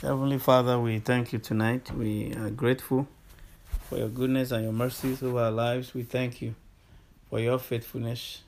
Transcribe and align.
Heavenly 0.00 0.38
Father, 0.38 0.78
we 0.78 1.00
thank 1.00 1.32
you 1.32 1.40
tonight. 1.40 1.90
We 1.90 2.32
are 2.34 2.50
grateful 2.50 3.08
for 3.88 3.98
your 3.98 4.08
goodness 4.08 4.52
and 4.52 4.62
your 4.62 4.72
mercies 4.72 5.24
over 5.24 5.40
our 5.40 5.50
lives. 5.50 5.92
We 5.92 6.04
thank 6.04 6.40
you 6.40 6.54
for 7.28 7.40
your 7.40 7.58
faithfulness. 7.58 8.42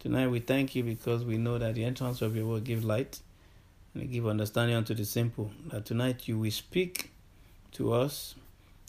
Tonight 0.00 0.30
we 0.30 0.40
thank 0.40 0.74
you 0.74 0.82
because 0.82 1.24
we 1.24 1.38
know 1.38 1.58
that 1.58 1.76
the 1.76 1.84
entrance 1.84 2.22
of 2.22 2.34
your 2.34 2.46
word 2.46 2.64
give 2.64 2.82
light 2.82 3.20
and 3.94 4.10
give 4.10 4.26
understanding 4.26 4.74
unto 4.74 4.92
the 4.92 5.04
simple. 5.04 5.52
That 5.68 5.84
tonight 5.86 6.26
you 6.26 6.40
will 6.40 6.50
speak 6.50 7.12
to 7.74 7.92
us. 7.92 8.34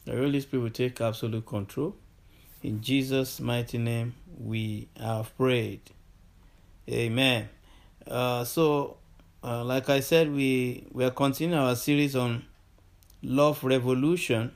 The 0.06 0.14
Holy 0.14 0.40
Spirit 0.40 0.64
will 0.64 0.70
take 0.72 1.00
absolute 1.02 1.46
control. 1.46 1.96
In 2.64 2.82
Jesus' 2.82 3.40
mighty 3.40 3.78
name 3.78 4.16
we 4.40 4.88
have 5.00 5.38
prayed. 5.38 5.82
Amen. 6.90 7.48
Uh, 8.08 8.44
so 8.44 8.98
uh, 9.44 9.64
like 9.64 9.89
I 9.89 10.00
said, 10.00 10.32
we, 10.32 10.86
we 10.92 11.04
are 11.04 11.12
continuing 11.12 11.60
our 11.60 11.76
series 11.76 12.16
on 12.16 12.46
love 13.23 13.64
revolution 13.64 14.52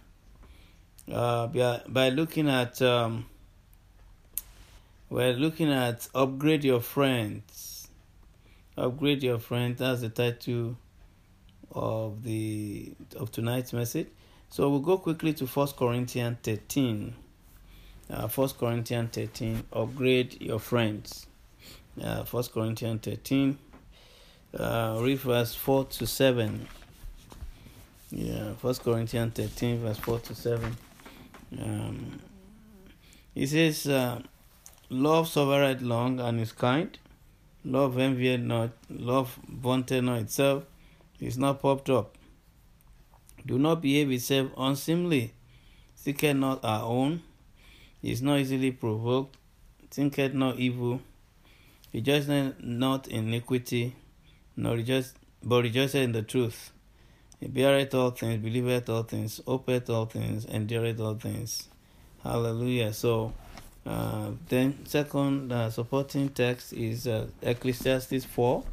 uh, 1.11 1.47
by, 1.47 1.81
by 1.87 2.09
looking 2.09 2.49
at 2.49 2.81
um, 2.81 3.25
we're 5.09 5.33
looking 5.33 5.71
at 5.71 6.07
upgrade 6.15 6.63
your 6.63 6.81
friends. 6.81 7.87
Upgrade 8.77 9.23
your 9.23 9.39
friends. 9.39 9.79
That's 9.79 10.01
the 10.01 10.09
title 10.09 10.77
of 11.71 12.23
the 12.23 12.93
of 13.15 13.31
tonight's 13.31 13.71
message. 13.71 14.07
So 14.49 14.69
we'll 14.69 14.79
go 14.79 14.97
quickly 14.97 15.33
to 15.33 15.47
First 15.47 15.77
Corinthians 15.77 16.37
13. 16.43 17.13
Uh, 18.09 18.27
First 18.27 18.57
Corinthians 18.57 19.09
13. 19.13 19.63
Upgrade 19.73 20.41
your 20.41 20.59
friends. 20.59 21.27
Uh, 22.01 22.23
First 22.23 22.51
Corinthians 22.51 23.01
13 23.03 23.57
uh, 24.59 24.99
read 25.01 25.19
verse 25.19 25.53
4 25.53 25.85
to 25.85 26.07
7. 26.07 26.67
Yeah, 28.11 28.53
First 28.53 28.83
Corinthians 28.83 29.33
13, 29.33 29.79
verse 29.79 29.97
4 29.99 30.19
to 30.19 30.35
7. 30.35 30.77
Um, 31.61 32.19
it 33.33 33.47
says, 33.47 33.87
uh, 33.87 34.21
Love 34.89 35.27
suffereth 35.27 35.81
long 35.81 36.19
and 36.19 36.39
is 36.39 36.51
kind. 36.51 36.97
Love 37.63 37.97
envieth 37.97 38.39
not. 38.39 38.69
Love 38.89 39.39
vaunteth 39.49 40.03
not 40.03 40.19
itself. 40.19 40.63
Is 41.19 41.37
not 41.37 41.61
puffed 41.61 41.89
up. 41.89 42.17
Do 43.45 43.57
not 43.57 43.81
behave 43.81 44.11
itself 44.11 44.51
unseemly. 44.55 45.33
Seeketh 45.95 46.35
not 46.35 46.63
our 46.63 46.83
own. 46.83 47.23
Is 48.03 48.21
not 48.21 48.39
easily 48.39 48.71
provoked. 48.71 49.37
Thinketh 49.89 50.33
not 50.33 50.59
evil. 50.59 51.01
Rejoiceth 51.93 52.61
not 52.61 53.07
iniquity 53.07 53.95
nor 54.55 54.75
rejoice, 54.75 55.13
but 55.43 55.63
rejoiceth 55.63 56.01
in 56.01 56.11
the 56.11 56.21
truth. 56.21 56.71
He 57.39 57.47
beareth 57.47 57.93
all 57.93 58.11
things, 58.11 58.41
believeth 58.41 58.89
all 58.89 59.03
things, 59.03 59.41
hopeth 59.45 59.89
all 59.89 60.05
things, 60.05 60.45
endureth 60.45 60.99
all 60.99 61.15
things. 61.15 61.67
Hallelujah. 62.23 62.93
So, 62.93 63.33
uh, 63.85 64.31
then 64.49 64.85
second 64.85 65.51
uh, 65.51 65.69
supporting 65.69 66.29
text 66.29 66.73
is 66.73 67.07
uh, 67.07 67.27
Ecclesiastes 67.41 68.25
4. 68.25 68.63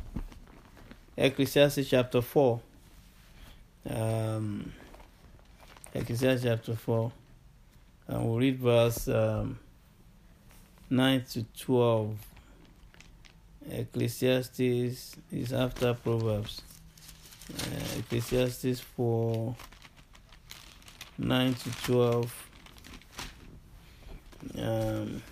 Ecclesiastes 1.17 1.89
chapter 1.89 2.23
4. 2.23 2.61
Um, 3.91 4.73
Ecclesiastes 5.93 6.45
chapter 6.45 6.75
4. 6.75 7.13
And 8.09 8.25
we'll 8.25 8.39
read 8.39 8.59
verse 8.59 9.09
um, 9.09 9.59
9 10.89 11.25
to 11.33 11.45
12. 11.59 12.32
Ecclesiastes 13.71 15.17
is 15.31 15.53
after 15.53 15.95
Proverbs. 15.95 16.63
Uh, 17.51 17.99
Ecclesiastes 17.99 18.81
4 18.81 19.57
9 21.19 21.55
to 21.55 21.71
12. 21.85 22.49
Um, 24.59 25.23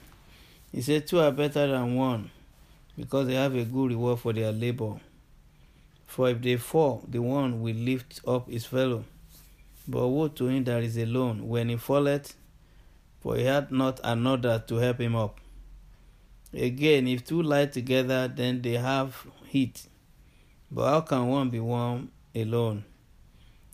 he 0.73 0.83
said, 0.83 1.07
Two 1.07 1.21
are 1.21 1.33
better 1.33 1.67
than 1.67 1.97
one 1.97 2.31
because 2.97 3.27
they 3.27 3.35
have 3.35 3.55
a 3.55 3.65
good 3.65 3.91
reward 3.91 4.21
for 4.21 4.33
their 4.33 4.53
labor. 4.53 4.95
For 6.07 6.31
if 6.31 6.43
they 6.43 6.57
fall, 6.57 7.05
the 7.09 7.21
one 7.21 7.61
will 7.61 7.75
lift 7.75 8.21
up 8.27 8.49
his 8.49 8.67
fellow. 8.67 9.05
But 9.89 10.09
woe 10.09 10.29
to 10.29 10.47
him 10.49 10.65
that 10.65 10.83
is 10.83 10.97
alone 10.97 11.49
when 11.49 11.69
he 11.69 11.77
falleth, 11.77 12.35
for 13.21 13.37
he 13.37 13.45
had 13.45 13.73
not 13.73 14.01
another 14.05 14.63
to 14.69 14.77
help 14.77 15.01
him 15.01 15.17
up. 15.17 15.40
Again, 16.53 17.07
if 17.07 17.25
two 17.25 17.43
lie 17.43 17.67
together, 17.67 18.29
then 18.29 18.61
they 18.61 18.75
have 18.75 19.27
heat. 19.47 19.87
But 20.71 20.91
how 20.91 21.01
can 21.03 21.29
one 21.29 21.51
be 21.51 21.61
warm 21.61 22.11
alone? 22.35 22.85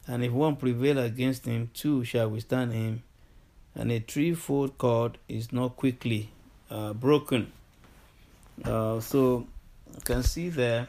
And 0.06 0.25
if 0.25 0.32
one 0.32 0.56
prevail 0.56 0.98
against 0.98 1.47
him, 1.47 1.70
two 1.75 2.04
shall 2.04 2.31
withstand 2.31 2.72
him. 2.72 3.03
And 3.75 3.91
a 3.91 3.98
threefold 3.98 4.78
cord 4.78 5.19
is 5.28 5.53
not 5.53 5.76
quickly 5.76 6.31
uh, 6.70 6.92
broken. 6.92 7.53
Uh, 8.64 9.00
so 9.00 9.47
you 9.94 10.00
can 10.04 10.22
see 10.22 10.48
there, 10.48 10.88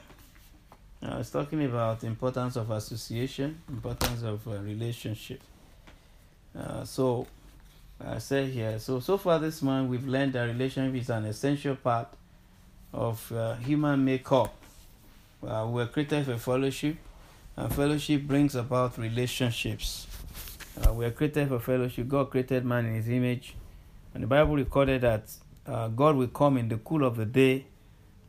uh, 1.04 1.18
it's 1.20 1.30
talking 1.30 1.64
about 1.66 2.04
importance 2.04 2.56
of 2.56 2.72
association, 2.72 3.62
importance 3.70 4.24
of 4.24 4.48
uh, 4.48 4.52
relationship. 4.60 5.42
Uh, 6.58 6.84
so 6.84 7.28
I 8.00 8.20
said 8.20 8.50
here. 8.50 8.78
So 8.80 9.00
so 9.00 9.18
far 9.18 9.40
this 9.40 9.62
month 9.62 9.90
we've 9.90 10.08
learned 10.08 10.34
that 10.34 10.44
relationship 10.44 11.02
is 11.02 11.10
an 11.10 11.26
essential 11.26 11.76
part 11.76 12.08
of 12.94 13.32
uh, 13.32 13.56
human 13.56 14.06
makeup. 14.06 14.54
Uh, 15.46 15.68
we're 15.70 15.88
created 15.88 16.26
for 16.26 16.38
fellowship, 16.38 16.96
and 17.56 17.74
fellowship 17.74 18.24
brings 18.24 18.56
about 18.56 18.98
relationships. 18.98 20.08
Uh, 20.86 20.94
we 20.94 21.06
are 21.06 21.12
created 21.12 21.48
for 21.48 21.60
fellowship. 21.60 22.08
God 22.08 22.30
created 22.30 22.66
man 22.66 22.86
in 22.86 22.96
His 22.96 23.10
image, 23.10 23.56
and 24.14 24.24
the 24.24 24.28
Bible 24.28 24.56
recorded 24.56 25.02
that 25.02 25.32
uh, 25.66 25.88
God 25.88 26.16
will 26.16 26.28
come 26.28 26.58
in 26.58 26.70
the 26.70 26.78
cool 26.78 27.04
of 27.04 27.18
the 27.18 27.26
day 27.26 27.66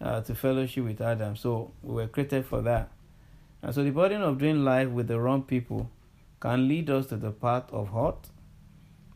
uh, 0.00 0.22
to 0.22 0.34
fellowship 0.34 0.84
with 0.84 1.00
Adam. 1.00 1.36
So 1.36 1.72
we 1.82 1.94
were 1.94 2.08
created 2.08 2.46
for 2.46 2.62
that. 2.62 2.90
And 3.62 3.74
so 3.74 3.82
the 3.82 3.90
burden 3.90 4.22
of 4.22 4.38
doing 4.38 4.64
life 4.64 4.88
with 4.88 5.08
the 5.08 5.18
wrong 5.20 5.42
people 5.42 5.90
can 6.40 6.68
lead 6.68 6.88
us 6.90 7.06
to 7.06 7.16
the 7.16 7.32
path 7.32 7.64
of 7.72 7.90
hurt 7.90 8.28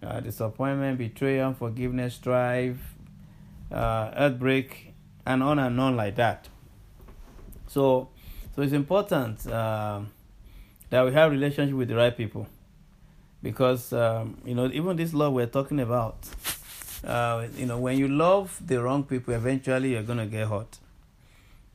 uh, 0.03 0.21
disappointment, 0.21 0.99
betrayal, 0.99 1.49
unforgiveness, 1.49 2.15
strife, 2.15 2.79
uh, 3.71 4.11
earthbreak, 4.17 4.93
and 5.27 5.43
on 5.43 5.59
and 5.59 5.81
on 5.81 5.97
like 5.97 6.17
that. 6.17 6.49
So, 7.69 8.09
so 8.55 8.63
it's 8.63 8.73
important 8.73 9.47
uh, 9.47 10.01
that 10.91 11.05
we 11.05 11.13
have 11.13 11.31
relationship 11.31 11.75
with 11.75 11.89
the 11.89 11.97
right 11.97 12.17
people, 12.17 12.47
because 13.43 13.93
um, 13.93 14.37
you 14.45 14.55
know 14.55 14.71
even 14.73 14.97
this 14.97 15.15
love 15.15 15.33
we're 15.33 15.47
talking 15.47 15.81
about, 15.81 16.17
uh, 17.05 17.47
you 17.57 17.67
know 17.67 17.79
when 17.79 17.97
you 17.97 18.09
love 18.09 18.61
the 18.65 18.83
wrong 18.83 19.05
people, 19.05 19.33
eventually 19.34 19.93
you're 19.93 20.03
gonna 20.03 20.27
get 20.27 20.49
hurt. 20.49 20.79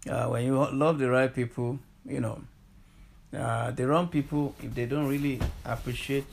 Uh, 0.08 0.28
when 0.28 0.46
you 0.46 0.54
love 0.72 1.00
the 1.00 1.09
right 1.09 1.34
people, 1.34 1.80
you 2.06 2.20
know 2.20 2.42
uh, 3.36 3.72
the 3.72 3.88
wrong 3.88 4.08
people 4.08 4.54
if 4.64 4.74
they 4.76 4.86
don't 4.86 5.08
really 5.08 5.40
appreciate 5.66 6.28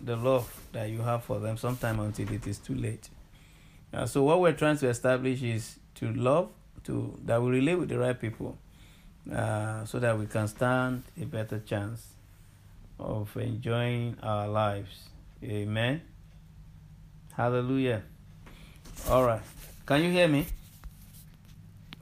the 0.00 0.16
love 0.16 0.52
that 0.72 0.90
you 0.90 1.00
have 1.00 1.24
for 1.24 1.38
them 1.38 1.56
sometime 1.56 2.00
until 2.00 2.30
it 2.32 2.46
is 2.46 2.58
too 2.58 2.74
late. 2.74 3.08
Uh, 3.92 4.06
so 4.06 4.22
what 4.22 4.40
we're 4.40 4.52
trying 4.52 4.76
to 4.78 4.88
establish 4.88 5.42
is 5.42 5.78
to 5.94 6.12
love, 6.12 6.50
to 6.84 7.18
that 7.24 7.40
we 7.42 7.50
relate 7.50 7.76
with 7.76 7.88
the 7.88 7.98
right 7.98 8.18
people, 8.20 8.58
uh, 9.32 9.84
so 9.84 9.98
that 9.98 10.18
we 10.18 10.26
can 10.26 10.46
stand 10.48 11.02
a 11.20 11.24
better 11.24 11.58
chance 11.60 12.06
of 12.98 13.34
enjoying 13.36 14.16
our 14.22 14.48
lives. 14.48 15.08
Amen. 15.42 16.02
Hallelujah. 17.32 18.02
All 19.08 19.24
right. 19.24 19.42
Can 19.84 20.02
you 20.02 20.10
hear 20.10 20.28
me? 20.28 20.46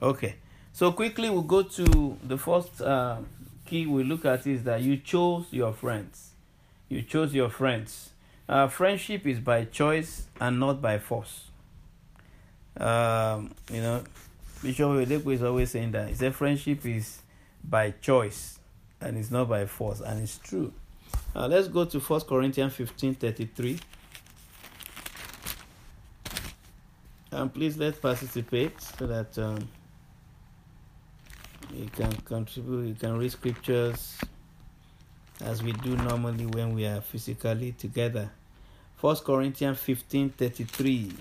Okay. 0.01 0.35
So 0.73 0.91
quickly 0.91 1.29
we'll 1.29 1.41
go 1.41 1.63
to 1.63 2.17
the 2.23 2.37
first 2.37 2.81
uh, 2.81 3.17
key 3.65 3.85
we 3.85 4.03
look 4.03 4.25
at 4.25 4.45
is 4.45 4.63
that 4.63 4.81
you 4.81 4.97
chose 4.97 5.45
your 5.51 5.73
friends. 5.73 6.34
You 6.89 7.01
chose 7.01 7.33
your 7.33 7.49
friends. 7.49 8.11
Uh, 8.47 8.67
friendship 8.67 9.25
is 9.25 9.39
by 9.39 9.65
choice 9.65 10.27
and 10.39 10.59
not 10.59 10.81
by 10.81 10.99
force. 10.99 11.45
Um, 12.77 13.55
you 13.71 13.81
know, 13.81 14.03
Bishop 14.61 14.87
Oyedepo 14.87 15.33
is 15.33 15.41
always 15.41 15.71
saying 15.71 15.91
that. 15.91 16.09
He 16.09 16.15
said 16.15 16.35
friendship 16.35 16.85
is 16.85 17.21
by 17.63 17.91
choice 18.01 18.59
and 19.01 19.17
it's 19.17 19.31
not 19.31 19.49
by 19.49 19.65
force, 19.65 20.01
and 20.01 20.21
it's 20.21 20.37
true. 20.37 20.73
Uh, 21.35 21.47
let's 21.47 21.67
go 21.67 21.85
to 21.85 21.99
First 21.99 22.27
Corinthians 22.27 22.73
15 22.73 23.15
33. 23.15 23.79
And 27.31 27.53
please 27.53 27.77
let's 27.77 27.99
participate 27.99 28.81
so 28.81 29.07
that 29.07 29.37
um, 29.37 29.67
you 31.73 31.87
can 31.87 32.11
contribute, 32.23 32.87
you 32.87 32.95
can 32.95 33.17
read 33.17 33.31
scriptures 33.31 34.17
as 35.43 35.61
we 35.61 35.71
do 35.73 35.95
normally 35.97 36.45
when 36.45 36.73
we 36.73 36.85
are 36.85 37.01
physically 37.01 37.73
together. 37.73 38.31
1 39.01 39.15
Corinthians 39.17 39.77
15 39.79 40.29
33. 40.31 41.11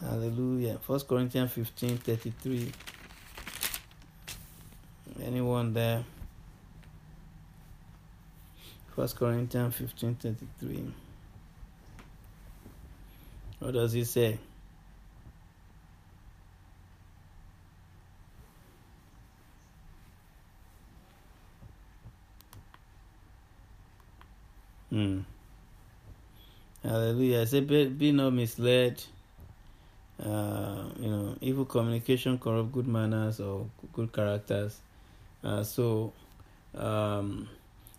Hallelujah. 0.00 0.78
1 0.86 1.00
Corinthians 1.00 1.52
15 1.52 1.98
33. 1.98 2.72
Anyone 5.22 5.72
there? 5.72 6.04
1 8.94 9.08
Corinthians 9.08 9.74
15 9.76 10.14
33. 10.16 10.92
What 13.60 13.74
does 13.74 13.92
he 13.92 14.04
say? 14.04 14.38
Hmm. 24.90 25.20
Hallelujah. 26.82 27.42
I 27.42 27.44
say, 27.44 27.60
be, 27.60 27.86
be 27.86 28.12
not 28.12 28.32
misled. 28.32 29.02
Uh, 30.22 30.84
you 30.98 31.08
know, 31.08 31.36
evil 31.40 31.64
communication 31.64 32.38
corrupt 32.38 32.72
good 32.72 32.88
manners 32.88 33.38
or 33.40 33.66
good 33.92 34.12
characters. 34.12 34.80
Uh, 35.44 35.62
so, 35.62 36.12
um, 36.76 37.48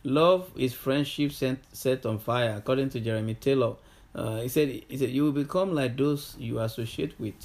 love 0.04 0.50
is 0.58 0.74
friendship 0.74 1.32
set, 1.32 1.58
set 1.72 2.06
on 2.06 2.20
fire, 2.20 2.56
according 2.58 2.90
to 2.90 3.00
Jeremy 3.00 3.36
Taylor. 3.36 3.76
Uh, 4.14 4.42
he 4.42 4.48
said, 4.48 4.84
he 4.88 4.98
said, 4.98 5.10
you 5.10 5.24
will 5.24 5.32
become 5.32 5.74
like 5.74 5.96
those 5.96 6.36
you 6.40 6.60
associate 6.60 7.18
with. 7.20 7.36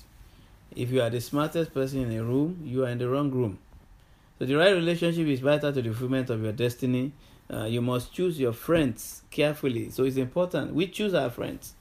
If 0.75 0.91
you 0.91 1.03
are 1.03 1.11
the 1.11 1.21
smartest 1.21 1.73
person 1.73 2.01
in 2.11 2.19
a 2.19 2.25
room, 2.25 2.61
you 2.65 2.85
are 2.85 2.89
in 2.89 2.99
the 2.99 3.09
wrong 3.09 3.31
room. 3.31 3.59
So 4.39 4.47
the 4.47 4.57
right 4.57 4.73
relationship 4.73 5.27
is 5.29 5.41
vital 5.41 5.73
to 5.73 5.81
the 5.83 5.91
fulfillment 5.91 6.31
of 6.31 6.43
your 6.43 6.53
destiny. 6.53 7.13
Uh, 7.53 7.65
you 7.65 7.83
must 7.83 8.13
choose 8.13 8.41
your 8.41 8.53
friends 8.53 9.23
carefully. 9.31 9.91
So 9.91 10.05
it's 10.05 10.17
important. 10.17 10.75
We 10.75 10.87
choose 10.87 11.15
our 11.15 11.31
friends. 11.31 11.75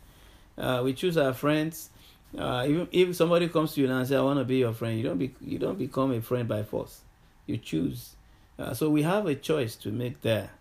Uh, 0.58 0.82
we 0.84 0.94
choose 0.94 1.18
our 1.18 1.34
friends. 1.34 1.90
Uh, 2.38 2.66
even 2.68 2.88
if 2.92 3.16
somebody 3.16 3.48
comes 3.48 3.74
to 3.74 3.82
you 3.82 3.90
and 3.90 4.08
says, 4.08 4.18
"I 4.18 4.22
want 4.22 4.40
to 4.40 4.46
be 4.46 4.58
your 4.58 4.74
friend," 4.74 4.98
you 4.98 5.04
don't 5.04 5.18
be 5.20 5.34
you 5.40 5.60
don't 5.60 5.78
become 5.78 6.12
a 6.12 6.22
friend 6.22 6.48
by 6.48 6.64
force. 6.64 7.02
You 7.46 7.58
choose. 7.58 8.16
Uh, 8.58 8.74
so 8.74 8.90
we 8.90 9.04
have 9.04 9.26
a 9.28 9.36
choice 9.36 9.76
to 9.78 9.92
make 9.92 10.22
there. 10.22 10.52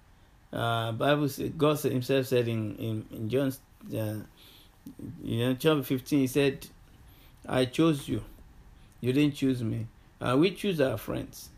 Uh, 0.53 0.93
Bible 0.93 1.29
God 1.57 1.79
Himself 1.81 2.27
said 2.27 2.47
in 2.47 2.77
in, 2.77 3.07
in 3.11 3.29
John, 3.29 3.53
you 3.91 5.39
know, 5.39 5.55
John 5.55 5.83
15, 5.83 6.21
He 6.21 6.27
said, 6.27 6.67
"I 7.49 7.65
chose 7.65 8.07
you. 8.07 8.23
You 9.01 9.13
didn't 9.13 9.35
choose 9.35 9.63
me." 9.63 9.87
We 10.37 10.53
choose 10.53 10.81
our 10.81 10.99
friends. 10.99 11.49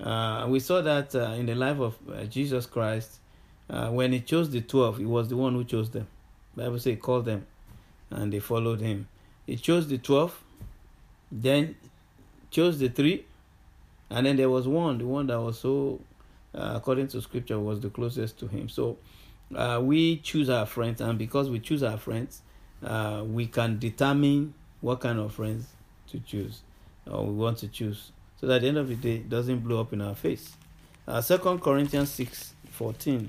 Uh, 0.00 0.46
we 0.48 0.60
saw 0.60 0.80
that 0.82 1.14
uh, 1.14 1.32
in 1.32 1.46
the 1.46 1.54
life 1.54 1.78
of 1.78 1.96
uh, 2.12 2.24
Jesus 2.24 2.66
Christ. 2.66 3.20
Uh, 3.68 3.90
when 3.90 4.12
he 4.12 4.20
chose 4.20 4.50
the 4.50 4.60
12, 4.60 4.98
he 4.98 5.04
was 5.04 5.28
the 5.28 5.36
one 5.36 5.52
who 5.54 5.64
chose 5.64 5.90
them. 5.90 6.06
Bible 6.54 6.78
says 6.78 6.84
he 6.84 6.96
called 6.96 7.24
them 7.24 7.46
and 8.10 8.32
they 8.32 8.38
followed 8.38 8.80
him. 8.80 9.08
He 9.46 9.56
chose 9.56 9.88
the 9.88 9.98
12, 9.98 10.42
then 11.32 11.74
chose 12.50 12.78
the 12.78 12.88
three, 12.88 13.24
and 14.10 14.24
then 14.26 14.36
there 14.36 14.48
was 14.48 14.68
one, 14.68 14.98
the 14.98 15.06
one 15.06 15.26
that 15.26 15.40
was 15.40 15.58
so, 15.58 16.00
uh, 16.54 16.74
according 16.76 17.08
to 17.08 17.20
scripture, 17.20 17.58
was 17.58 17.80
the 17.80 17.90
closest 17.90 18.38
to 18.38 18.46
him. 18.46 18.68
So 18.68 18.98
uh, 19.54 19.80
we 19.82 20.18
choose 20.18 20.48
our 20.48 20.66
friends, 20.66 21.00
and 21.00 21.18
because 21.18 21.50
we 21.50 21.58
choose 21.58 21.82
our 21.82 21.98
friends, 21.98 22.42
we 23.24 23.46
can 23.46 23.78
determine 23.78 24.54
what 24.80 25.00
kind 25.00 25.18
of 25.18 25.34
friends 25.34 25.66
to 26.08 26.20
choose 26.20 26.62
or 27.10 27.24
we 27.24 27.32
want 27.32 27.58
to 27.58 27.68
choose 27.68 28.12
so 28.46 28.50
that 28.50 28.56
at 28.58 28.62
the 28.62 28.68
end 28.68 28.78
of 28.78 28.86
the 28.86 28.94
day 28.94 29.16
it 29.16 29.28
doesn't 29.28 29.58
blow 29.58 29.80
up 29.80 29.92
in 29.92 30.00
our 30.00 30.14
face. 30.14 30.52
Uh, 31.08 31.20
2 31.20 31.58
Corinthians 31.58 32.12
6 32.12 32.54
14. 32.70 33.28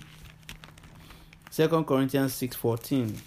2 1.51 1.83
Corinthians 1.85 2.35
6 2.35 2.55
14. 2.55 3.17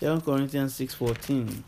2 0.00 0.20
Corinthians 0.20 0.74
6 0.74 0.94
14. 0.94 1.64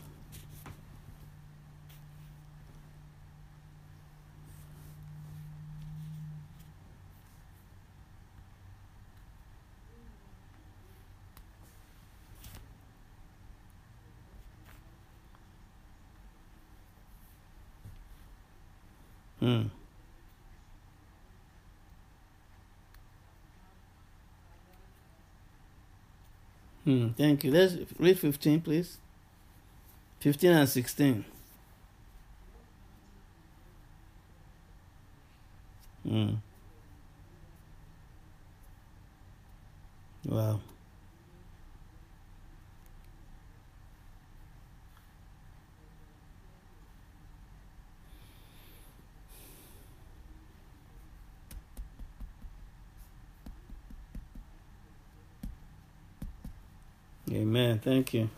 Hmm. 19.49 19.67
Hmm, 26.83 27.09
thank 27.17 27.43
you. 27.43 27.51
Let's 27.51 27.75
read 27.97 28.19
15, 28.19 28.61
please. 28.61 28.97
15 30.19 30.51
and 30.51 30.69
16. 30.69 31.25
Hmm. 36.03 36.33
Wow. 40.25 40.59
Amen. 57.31 57.79
Thank 57.79 58.15
you. 58.15 58.29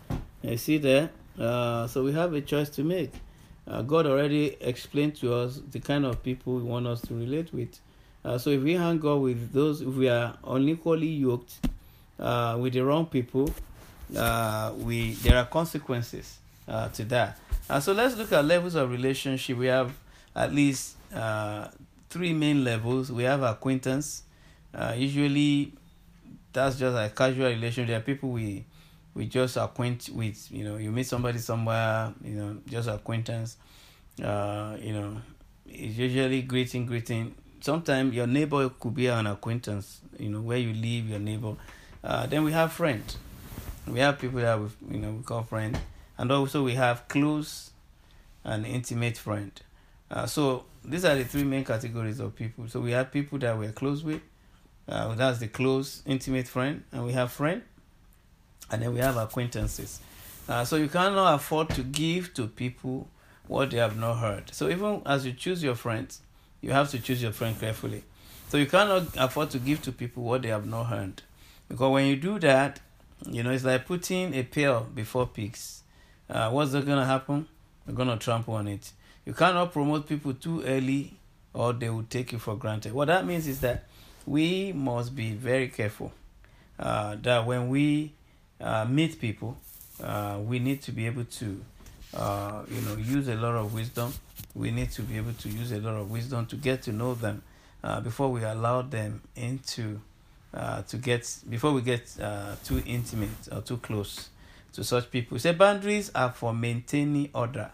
I 0.44 0.58
see 0.58 0.78
that. 0.80 1.12
Uh, 1.40 1.88
so 1.88 2.04
we 2.04 2.12
have 2.12 2.34
a 2.34 2.42
choice 2.42 2.70
to 2.70 2.84
make. 2.84 3.12
Uh, 3.68 3.82
God 3.84 4.06
already 4.06 4.58
explained 4.60 5.16
to 5.18 5.34
us 5.34 5.62
the 5.72 5.80
kind 5.80 6.06
of 6.06 6.22
people 6.24 6.56
we 6.56 6.64
want 6.64 6.88
us 6.88 7.02
to 7.04 7.14
relate 7.14 7.54
with. 7.54 7.80
Uh, 8.26 8.38
so 8.38 8.50
if 8.50 8.62
we 8.62 8.74
hang 8.74 9.02
out 9.06 9.22
with 9.22 9.54
those, 9.54 9.82
if 9.82 9.88
we 9.88 10.10
are 10.10 10.36
unequally 10.46 11.08
yoked 11.08 11.54
uh, 12.20 12.58
with 12.60 12.74
the 12.74 12.82
wrong 12.82 13.06
people, 13.06 13.54
uh, 14.18 14.74
we 14.78 15.14
there 15.14 15.38
are 15.38 15.46
consequences 15.46 16.40
uh, 16.68 16.90
to 16.90 17.06
that. 17.06 17.40
so 17.80 17.94
let's 17.94 18.18
look 18.18 18.34
at 18.34 18.44
levels 18.44 18.76
of 18.76 18.92
relationship. 18.92 19.58
We 19.58 19.68
have 19.68 19.94
at 20.36 20.54
least 20.54 20.98
three 22.10 22.34
main 22.34 22.66
levels. 22.66 23.10
We 23.10 23.24
have 23.24 23.42
acquaintance. 23.42 24.24
usually, 24.96 25.74
that's 26.52 26.78
just 26.78 26.98
a 26.98 27.10
casual 27.16 27.48
relation. 27.48 27.88
There 27.88 27.98
are 27.98 28.02
people 28.02 28.32
we 28.32 28.66
we 29.14 29.26
just 29.26 29.58
acquaint 29.58 30.10
with 30.14 30.52
you 30.52 30.64
know 30.64 30.78
you 30.78 30.92
meet 30.92 31.06
somebody 31.08 31.38
somewhere 31.40 32.14
you 32.24 32.36
know 32.36 32.58
just 32.68 32.88
acquaintance 32.88 33.58
uh 34.24 34.76
you 34.80 34.94
know 34.94 35.18
it's 35.68 35.98
usually 35.98 36.42
greeting 36.42 36.86
greeting. 36.86 37.34
Sometimes 37.62 38.14
your 38.16 38.28
neighbor 38.28 38.70
could 38.70 38.96
be 38.96 39.08
an 39.08 39.28
acquaintance 39.28 40.02
you 40.20 40.30
know 40.30 40.42
where 40.42 40.58
you 40.58 40.74
live 40.74 41.10
your 41.10 41.20
neighbor. 41.20 41.56
Uh, 42.04 42.26
then 42.26 42.44
we 42.44 42.52
have 42.52 42.74
friends 42.74 43.18
we 43.88 44.00
have 44.00 44.20
people 44.20 44.40
that 44.40 44.60
we 44.60 44.68
you 44.92 45.00
know 45.00 45.12
we 45.12 45.24
call 45.24 45.44
friends 45.44 45.78
and 46.18 46.32
also 46.32 46.64
we 46.64 46.76
have 46.76 47.08
close 47.08 47.72
and 48.44 48.66
intimate 48.66 49.18
friend. 49.18 49.52
Uh, 50.10 50.26
so 50.26 50.66
these 50.84 51.06
are 51.06 51.16
the 51.16 51.24
three 51.24 51.44
main 51.44 51.64
categories 51.64 52.20
of 52.20 52.36
people. 52.36 52.68
So 52.68 52.80
we 52.80 52.92
have 52.92 53.12
people 53.12 53.38
that 53.40 53.58
we're 53.58 53.72
close 53.72 54.04
with. 54.04 54.22
Uh, 54.88 55.14
that's 55.16 55.40
the 55.40 55.48
close 55.48 56.02
intimate 56.06 56.48
friend. 56.48 56.84
And 56.92 57.06
we 57.06 57.14
have 57.14 57.32
friend 57.32 57.62
and 58.72 58.82
then 58.82 58.94
we 58.94 59.00
have 59.00 59.18
acquaintances. 59.18 60.00
Uh, 60.50 60.66
so 60.66 60.76
you 60.78 60.88
cannot 60.88 61.36
afford 61.36 61.70
to 61.70 61.84
give 61.84 62.34
to 62.34 62.48
people 62.48 63.08
what 63.48 63.70
they 63.72 63.78
have 63.78 63.98
not 63.98 64.16
heard. 64.16 64.54
So 64.54 64.70
even 64.70 65.02
as 65.06 65.26
you 65.26 65.34
choose 65.34 65.62
your 65.62 65.76
friends, 65.76 66.22
you 66.62 66.72
have 66.72 66.90
to 66.92 67.00
choose 67.00 67.22
your 67.22 67.32
friend 67.32 67.60
carefully. 67.60 68.04
So 68.50 68.58
you 68.58 68.66
cannot 68.66 69.08
afford 69.18 69.50
to 69.52 69.60
give 69.60 69.82
to 69.84 69.92
people 69.92 70.24
what 70.24 70.42
they 70.42 70.50
have 70.50 70.66
not 70.66 70.86
heard. 70.86 71.22
Because 71.68 71.92
when 71.92 72.08
you 72.08 72.16
do 72.16 72.40
that, 72.40 72.80
you 73.30 73.44
know, 73.44 73.52
it's 73.52 73.64
like 73.64 73.86
putting 73.86 74.34
a 74.34 74.44
pail 74.44 74.88
before 74.94 75.28
pigs. 75.28 75.84
Uh, 76.30 76.50
what's 76.50 76.72
going 76.72 76.86
to 76.86 77.06
happen? 77.06 77.48
They're 77.86 77.96
going 77.96 78.10
to 78.10 78.18
trample 78.18 78.56
on 78.56 78.68
it. 78.68 78.92
You 79.26 79.34
cannot 79.34 79.72
promote 79.72 80.08
people 80.08 80.34
too 80.34 80.64
early 80.64 81.18
or 81.54 81.74
they 81.74 81.90
will 81.90 82.06
take 82.10 82.32
you 82.32 82.40
for 82.40 82.56
granted. 82.56 82.94
What 82.94 83.08
that 83.08 83.26
means 83.26 83.48
is 83.48 83.60
that 83.62 83.86
we 84.26 84.72
must 84.74 85.16
be 85.16 85.32
very 85.32 85.68
careful 85.68 86.12
uh, 86.80 87.16
that 87.22 87.46
when 87.46 87.70
we 87.70 88.14
uh, 88.62 88.86
meet 88.86 89.20
people, 89.20 89.58
uh, 90.04 90.40
we 90.44 90.60
need 90.60 90.82
to 90.84 90.92
be 90.92 91.06
able 91.06 91.26
to, 91.26 91.64
uh, 92.16 92.64
you 92.70 92.82
know, 92.82 92.96
use 92.96 93.28
a 93.28 93.36
lot 93.36 93.56
of 93.56 93.74
wisdom. 93.74 94.14
We 94.56 94.72
need 94.72 94.92
to 94.92 95.02
be 95.02 95.18
able 95.18 95.34
to 95.34 95.50
use 95.50 95.72
a 95.72 95.80
lot 95.80 95.96
of 95.96 96.10
wisdom 96.10 96.46
to 96.48 96.56
get 96.56 96.84
to 96.84 96.92
know 96.92 97.14
them 97.14 97.44
uh, 97.84 98.02
before 98.02 98.30
we 98.30 98.44
allow 98.44 98.82
them 98.82 99.22
into 99.36 100.02
uh, 100.54 100.82
to 100.84 100.98
get 100.98 101.38
before 101.50 101.72
we 101.72 101.82
get 101.82 102.14
uh, 102.22 102.56
too 102.64 102.84
intimate 102.86 103.30
or 103.52 103.62
too 103.62 103.78
close 103.78 104.30
to 104.74 104.84
such 104.84 105.10
people. 105.10 105.40
Say 105.40 105.54
boundaries 105.54 106.12
are 106.14 106.32
for 106.32 106.54
maintaining 106.54 107.30
order. 107.34 107.72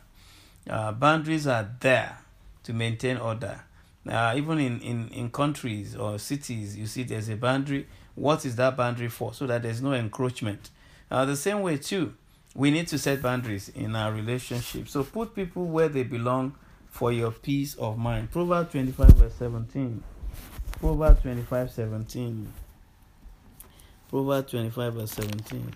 boundaries 0.66 1.48
are 1.48 1.68
there 1.80 2.20
to 2.64 2.74
maintain 2.74 3.18
order. 3.18 3.62
even 4.06 4.60
in, 4.60 4.80
in, 4.82 5.08
in 5.10 5.30
countries 5.32 5.96
or 5.96 6.20
cities, 6.20 6.78
you 6.78 6.86
see 6.86 7.04
there's 7.04 7.30
a 7.30 7.36
boundary. 7.36 7.88
What 8.16 8.46
is 8.46 8.56
that 8.58 8.78
boundary 8.78 9.10
for? 9.10 9.34
So 9.34 9.48
that 9.48 9.64
there's 9.64 9.82
no 9.82 9.94
encroachment. 9.94 10.70
Uh, 11.10 11.26
the 11.26 11.36
same 11.36 11.62
way, 11.62 11.78
too, 11.78 12.14
we 12.56 12.72
need 12.72 12.88
to 12.88 12.98
set 12.98 13.22
boundaries 13.22 13.70
in 13.70 13.96
our 13.96 14.12
relationship. 14.12 14.90
So 14.90 15.04
put 15.04 15.36
people 15.36 15.66
where 15.66 15.90
they 15.90 16.04
belong 16.04 16.56
for 16.90 17.12
your 17.12 17.32
peace 17.32 17.76
of 17.76 17.98
mind. 17.98 18.32
Proverbs 18.32 18.72
25, 18.72 19.10
verse 19.12 19.34
17. 19.36 20.04
Proverbs 20.80 21.22
25 21.22 21.72
17. 21.72 22.54
Proverbs 24.10 24.52
25 24.52 24.94
verse 24.94 25.12
17. 25.12 25.74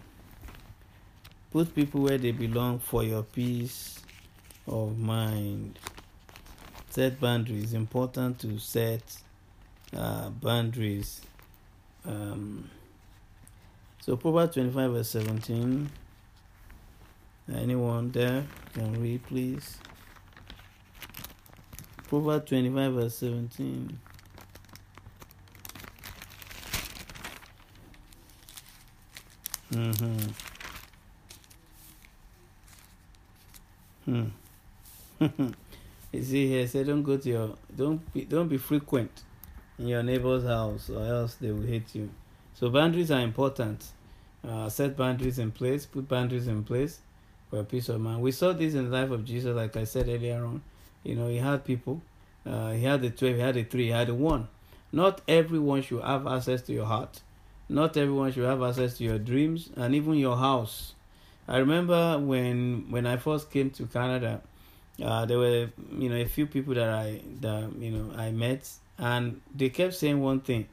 Put 1.52 1.74
people 1.74 2.02
where 2.02 2.20
they 2.20 2.32
belong 2.32 2.78
for 2.78 3.04
your 3.04 3.24
peace 3.24 4.00
of 4.68 5.00
mind. 5.00 5.80
Set 6.92 7.20
boundaries. 7.20 7.74
Important 7.74 8.40
to 8.42 8.60
set 8.60 9.02
uh, 9.96 10.30
boundaries. 10.30 11.22
Um, 12.06 12.70
so 14.02 14.18
Proverbs 14.18 14.56
25 14.56 14.92
verse 14.92 15.10
17. 15.10 15.90
Anyone 17.54 18.12
there 18.12 18.46
can 18.74 19.00
read, 19.02 19.24
please? 19.28 19.78
Proverbs 22.08 22.50
25 22.50 22.94
verse 22.94 23.16
17. 23.16 24.00
Mm-hmm. 29.72 30.18
Hmm. 34.06 34.26
you 36.12 36.24
see 36.24 36.48
here, 36.48 36.68
say 36.68 36.84
don't 36.84 37.04
go 37.04 37.18
to 37.18 37.30
your 37.30 37.56
don't 37.76 38.12
be 38.14 38.26
don't 38.26 38.48
be 38.48 38.58
frequent 38.58 39.24
in 39.78 39.88
your 39.88 40.02
neighbor's 40.04 40.44
house 40.44 40.90
or 40.90 41.06
else 41.06 41.36
they 41.36 41.52
will 41.52 41.66
hate 41.66 41.94
you. 41.94 42.10
So 42.62 42.70
boundaries 42.70 43.10
are 43.10 43.22
important. 43.22 43.84
Uh, 44.48 44.70
set 44.70 44.96
boundaries 44.96 45.40
in 45.40 45.52
place, 45.52 45.88
put 45.88 46.08
boundaries 46.08 46.48
in 46.48 46.64
place 46.64 47.00
for 47.50 47.64
peace 47.64 47.90
of 47.90 48.00
mind. 48.00 48.22
We 48.22 48.32
saw 48.32 48.54
this 48.54 48.76
in 48.76 48.92
the 48.92 48.96
life 48.96 49.10
of 49.10 49.26
Jesus, 49.26 49.56
like 49.56 49.76
I 49.76 49.84
said 49.84 50.08
earlier 50.08 50.46
on. 50.46 50.62
You 51.04 51.16
know, 51.16 51.28
he 51.28 51.38
had 51.38 51.66
people, 51.66 52.04
uh, 52.46 52.70
he 52.74 52.84
had 52.84 53.02
the 53.02 53.10
12, 53.10 53.36
he 53.36 53.42
had 53.42 53.56
the 53.56 53.64
3, 53.64 53.86
he 53.86 53.90
had 53.90 54.10
the 54.10 54.14
1. 54.14 54.48
Not 54.92 55.22
everyone 55.28 55.82
should 55.82 56.04
have 56.04 56.28
access 56.28 56.62
to 56.64 56.74
your 56.74 56.86
heart. 56.86 57.22
Not 57.68 57.98
everyone 57.98 58.32
should 58.32 58.46
have 58.46 58.62
access 58.62 58.96
to 59.00 59.06
your 59.06 59.18
dreams 59.18 59.72
and 59.76 59.96
even 59.96 60.14
your 60.14 60.38
house. 60.38 60.94
I 61.48 61.58
remember 61.58 62.20
when 62.20 62.92
when 62.92 63.08
I 63.08 63.18
first 63.18 63.50
came 63.50 63.72
to 63.72 63.88
Canada, 63.88 64.40
uh, 65.04 65.26
there 65.26 65.40
were 65.40 65.72
you 65.98 66.10
know 66.10 66.16
a 66.16 66.26
few 66.26 66.46
people 66.46 66.76
that 66.76 66.90
I 66.90 67.22
that 67.40 67.72
you 67.80 67.90
know 67.90 68.14
I 68.16 68.30
met, 68.32 68.70
and 69.00 69.42
they 69.56 69.70
kept 69.70 69.96
saying 69.96 70.22
one 70.22 70.42
thing. 70.42 70.68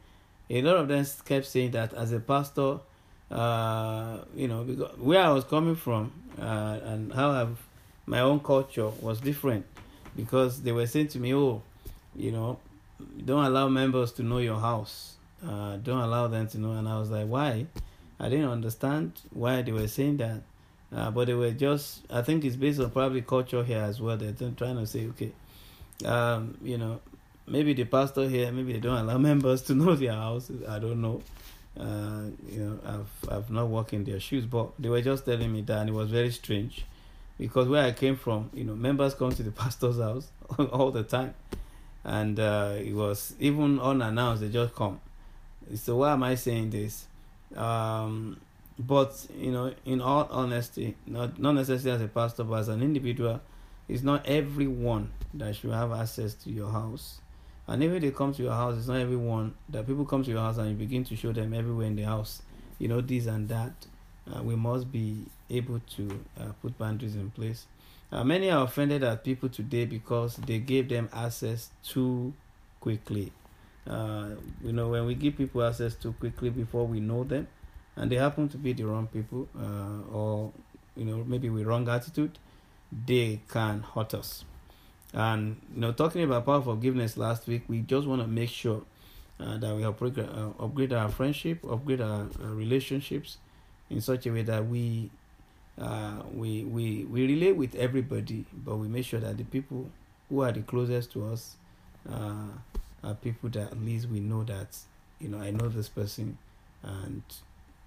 A 0.50 0.62
lot 0.62 0.76
of 0.76 0.88
them 0.88 1.04
kept 1.24 1.46
saying 1.46 1.72
that 1.72 1.92
as 1.94 2.12
a 2.12 2.20
pastor, 2.20 2.78
uh, 3.30 4.18
you 4.34 4.48
know, 4.48 4.62
where 4.98 5.22
I 5.22 5.30
was 5.30 5.44
coming 5.44 5.76
from 5.76 6.12
uh, 6.40 6.78
and 6.82 7.12
how 7.12 7.30
I've, 7.30 7.58
my 8.06 8.20
own 8.20 8.40
culture 8.40 8.88
was 9.00 9.20
different, 9.20 9.66
because 10.16 10.62
they 10.62 10.72
were 10.72 10.86
saying 10.86 11.08
to 11.08 11.18
me, 11.18 11.34
"Oh, 11.34 11.62
you 12.16 12.32
know, 12.32 12.58
don't 13.24 13.44
allow 13.44 13.68
members 13.68 14.12
to 14.12 14.22
know 14.22 14.38
your 14.38 14.58
house." 14.58 15.18
uh, 15.46 15.76
don't 15.76 16.00
allow 16.00 16.26
them 16.26 16.46
to 16.48 16.58
know. 16.58 16.72
And 16.72 16.88
I 16.88 16.98
was 16.98 17.10
like, 17.10 17.26
why? 17.26 17.66
I 18.20 18.28
didn't 18.28 18.48
understand 18.48 19.12
why 19.30 19.62
they 19.62 19.72
were 19.72 19.88
saying 19.88 20.18
that. 20.18 20.42
Uh, 20.94 21.10
but 21.10 21.26
they 21.26 21.34
were 21.34 21.50
just, 21.50 22.00
I 22.10 22.22
think 22.22 22.44
it's 22.44 22.56
based 22.56 22.80
on 22.80 22.90
probably 22.90 23.22
culture 23.22 23.62
here 23.62 23.82
as 23.82 24.00
well. 24.00 24.16
They're 24.16 24.32
trying 24.32 24.76
to 24.76 24.86
say, 24.86 25.06
okay, 25.08 25.32
um, 26.04 26.56
you 26.62 26.78
know, 26.78 27.00
maybe 27.50 27.74
the 27.74 27.84
pastor 27.84 28.28
here, 28.28 28.50
maybe 28.52 28.72
they 28.72 28.80
don't 28.80 28.98
allow 28.98 29.18
members 29.30 29.62
to 29.62 29.74
know 29.74 29.94
their 29.94 30.12
house. 30.12 30.50
I 30.68 30.78
don't 30.78 31.00
know. 31.00 31.22
Uh, 31.78 32.30
you 32.50 32.58
know, 32.58 32.78
I've 32.84 33.30
I've 33.30 33.50
not 33.50 33.68
walked 33.68 33.92
in 33.92 34.04
their 34.04 34.18
shoes, 34.18 34.46
but 34.46 34.70
they 34.78 34.88
were 34.88 35.00
just 35.00 35.24
telling 35.24 35.52
me 35.52 35.60
that, 35.62 35.78
and 35.78 35.90
it 35.90 35.92
was 35.92 36.10
very 36.10 36.30
strange, 36.32 36.84
because 37.38 37.68
where 37.68 37.84
I 37.84 37.92
came 37.92 38.16
from, 38.16 38.50
you 38.52 38.64
know, 38.64 38.74
members 38.74 39.14
come 39.14 39.30
to 39.30 39.42
the 39.42 39.50
pastor's 39.62 39.98
house 39.98 40.28
all 40.58 40.90
the 40.90 41.04
time, 41.04 41.34
and 42.02 42.40
uh, 42.40 42.74
it 42.78 42.94
was 42.94 43.34
even 43.38 43.78
unannounced. 43.78 44.42
They 44.42 44.48
just 44.48 44.74
come, 44.74 45.00
so 45.76 45.96
why 45.98 46.12
am 46.12 46.24
I 46.24 46.34
saying 46.34 46.70
this? 46.70 47.06
Um, 47.54 48.40
but 48.78 49.26
you 49.36 49.52
know, 49.52 49.72
in 49.84 50.00
all 50.00 50.26
honesty, 50.30 50.96
not 51.06 51.38
not 51.38 51.52
necessarily 51.52 51.96
as 51.96 52.02
a 52.02 52.08
pastor, 52.08 52.44
but 52.44 52.60
as 52.60 52.68
an 52.68 52.82
individual, 52.82 53.40
it's 53.88 54.02
not 54.02 54.26
everyone 54.26 55.10
that 55.34 55.56
should 55.56 55.72
have 55.72 55.92
access 55.92 56.34
to 56.34 56.50
your 56.50 56.70
house. 56.70 57.20
And 57.68 57.84
if 57.84 58.00
they 58.00 58.10
come 58.10 58.32
to 58.32 58.42
your 58.42 58.54
house, 58.54 58.78
it's 58.78 58.88
not 58.88 58.96
everyone 58.96 59.54
that 59.68 59.86
people 59.86 60.06
come 60.06 60.24
to 60.24 60.30
your 60.30 60.40
house 60.40 60.56
and 60.56 60.70
you 60.70 60.74
begin 60.74 61.04
to 61.04 61.14
show 61.14 61.32
them 61.32 61.52
everywhere 61.52 61.86
in 61.86 61.96
the 61.96 62.02
house, 62.02 62.40
you 62.78 62.88
know, 62.88 63.02
this 63.02 63.26
and 63.26 63.48
that. 63.50 63.72
Uh, 64.26 64.42
we 64.42 64.56
must 64.56 64.90
be 64.90 65.26
able 65.50 65.80
to 65.96 66.24
uh, 66.40 66.44
put 66.62 66.76
boundaries 66.78 67.14
in 67.14 67.30
place. 67.30 67.66
Uh, 68.10 68.24
many 68.24 68.50
are 68.50 68.64
offended 68.64 69.02
at 69.02 69.22
people 69.22 69.50
today 69.50 69.84
because 69.84 70.36
they 70.36 70.58
gave 70.58 70.88
them 70.88 71.10
access 71.12 71.68
too 71.82 72.32
quickly. 72.80 73.32
Uh, 73.86 74.30
you 74.64 74.72
know, 74.72 74.88
when 74.88 75.04
we 75.04 75.14
give 75.14 75.36
people 75.36 75.62
access 75.62 75.94
too 75.94 76.12
quickly 76.14 76.48
before 76.48 76.86
we 76.86 77.00
know 77.00 77.22
them, 77.24 77.46
and 77.96 78.10
they 78.10 78.16
happen 78.16 78.48
to 78.48 78.56
be 78.56 78.72
the 78.72 78.84
wrong 78.84 79.06
people, 79.08 79.46
uh, 79.58 80.10
or 80.14 80.52
you 80.96 81.04
know, 81.04 81.22
maybe 81.26 81.50
with 81.50 81.66
wrong 81.66 81.86
attitude, 81.88 82.38
they 83.06 83.40
can 83.50 83.82
hurt 83.82 84.14
us. 84.14 84.44
And 85.14 85.60
you 85.74 85.80
know, 85.80 85.92
talking 85.92 86.22
about 86.22 86.44
power 86.44 86.60
forgiveness 86.60 87.16
last 87.16 87.46
week, 87.46 87.62
we 87.68 87.80
just 87.80 88.06
want 88.06 88.20
to 88.20 88.28
make 88.28 88.50
sure 88.50 88.82
uh, 89.40 89.56
that 89.58 89.74
we 89.74 89.84
upgrade, 89.84 90.18
uh, 90.18 90.50
upgrade 90.58 90.92
our 90.92 91.08
friendship, 91.08 91.64
upgrade 91.70 92.00
our, 92.00 92.26
our, 92.42 92.50
relationships 92.50 93.38
in 93.88 94.00
such 94.00 94.26
a 94.26 94.30
way 94.32 94.42
that 94.42 94.66
we 94.66 95.10
uh, 95.80 96.22
we 96.34 96.64
we 96.64 97.04
we 97.04 97.26
relate 97.26 97.56
with 97.56 97.74
everybody, 97.76 98.44
but 98.52 98.76
we 98.76 98.88
make 98.88 99.04
sure 99.04 99.20
that 99.20 99.38
the 99.38 99.44
people 99.44 99.88
who 100.28 100.42
are 100.42 100.52
the 100.52 100.62
closest 100.62 101.12
to 101.12 101.26
us 101.26 101.56
uh, 102.10 102.48
are 103.04 103.14
people 103.14 103.48
that 103.50 103.70
at 103.72 103.80
least 103.80 104.08
we 104.08 104.20
know 104.20 104.42
that 104.44 104.76
you 105.20 105.28
know 105.28 105.38
I 105.38 105.50
know 105.52 105.68
this 105.68 105.88
person, 105.88 106.36
and 106.82 107.22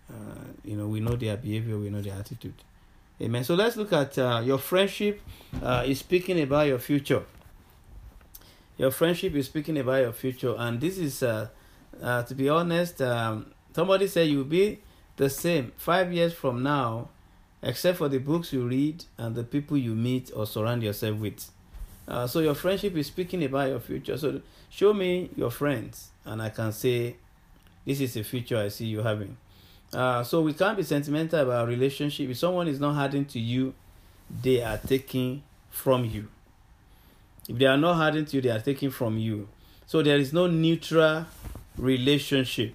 uh, 0.09 0.45
you 0.63 0.75
know 0.77 0.87
we 0.87 1.01
know 1.01 1.15
their 1.15 1.37
behavior, 1.37 1.77
we 1.77 1.89
know 1.89 2.01
their 2.01 2.15
attitude. 2.15 2.55
Amen. 3.21 3.43
So 3.43 3.53
let's 3.53 3.77
look 3.77 3.93
at 3.93 4.17
uh, 4.17 4.41
your 4.43 4.57
friendship 4.57 5.21
uh, 5.61 5.83
is 5.85 5.99
speaking 5.99 6.41
about 6.41 6.65
your 6.67 6.79
future. 6.79 7.23
Your 8.79 8.89
friendship 8.89 9.35
is 9.35 9.45
speaking 9.45 9.77
about 9.77 10.01
your 10.01 10.11
future, 10.11 10.55
and 10.57 10.81
this 10.81 10.97
is 10.97 11.21
uh, 11.21 11.49
uh, 12.01 12.23
to 12.23 12.33
be 12.33 12.49
honest. 12.49 12.99
Um, 12.99 13.53
somebody 13.75 14.07
said 14.07 14.27
you'll 14.27 14.43
be 14.45 14.79
the 15.17 15.29
same 15.29 15.71
five 15.77 16.11
years 16.11 16.33
from 16.33 16.63
now, 16.63 17.09
except 17.61 17.99
for 17.99 18.09
the 18.09 18.17
books 18.17 18.53
you 18.53 18.67
read 18.67 19.05
and 19.19 19.35
the 19.35 19.43
people 19.43 19.77
you 19.77 19.93
meet 19.93 20.31
or 20.35 20.47
surround 20.47 20.81
yourself 20.81 21.19
with. 21.19 21.51
Uh, 22.07 22.25
so 22.25 22.39
your 22.39 22.55
friendship 22.55 22.95
is 22.97 23.05
speaking 23.05 23.43
about 23.43 23.69
your 23.69 23.79
future. 23.79 24.17
So 24.17 24.41
show 24.71 24.93
me 24.95 25.29
your 25.35 25.51
friends, 25.51 26.09
and 26.25 26.41
I 26.41 26.49
can 26.49 26.71
say, 26.71 27.17
this 27.85 28.01
is 28.01 28.15
the 28.15 28.23
future 28.23 28.57
I 28.57 28.69
see 28.69 28.85
you 28.85 29.03
having. 29.03 29.37
Uh, 29.93 30.23
so 30.23 30.41
we 30.41 30.53
can't 30.53 30.77
be 30.77 30.83
sentimental 30.83 31.39
about 31.41 31.67
relationship. 31.67 32.29
If 32.29 32.37
someone 32.37 32.67
is 32.67 32.79
not 32.79 32.95
adding 33.03 33.25
to 33.25 33.39
you, 33.39 33.73
they 34.41 34.63
are 34.63 34.77
taking 34.77 35.43
from 35.69 36.05
you. 36.05 36.27
If 37.49 37.57
they 37.57 37.65
are 37.65 37.77
not 37.77 38.01
adding 38.01 38.25
to 38.25 38.37
you, 38.37 38.41
they 38.41 38.49
are 38.49 38.59
taking 38.61 38.91
from 38.91 39.17
you. 39.17 39.49
So 39.85 40.01
there 40.01 40.17
is 40.17 40.31
no 40.31 40.47
neutral 40.47 41.25
relationship. 41.77 42.73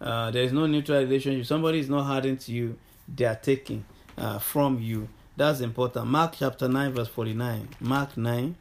Uh, 0.00 0.30
there 0.30 0.44
is 0.44 0.52
no 0.52 0.66
neutral 0.66 1.00
relationship. 1.00 1.46
Somebody 1.46 1.80
is 1.80 1.88
not 1.88 2.16
adding 2.16 2.36
to 2.36 2.52
you, 2.52 2.78
they 3.12 3.24
are 3.24 3.34
taking 3.36 3.84
uh, 4.16 4.38
from 4.38 4.80
you. 4.80 5.08
That's 5.36 5.60
important. 5.60 6.06
Mark 6.06 6.34
chapter 6.38 6.68
9, 6.68 6.92
verse 6.92 7.08
49. 7.08 7.68
Mark 7.80 8.16
9. 8.16 8.54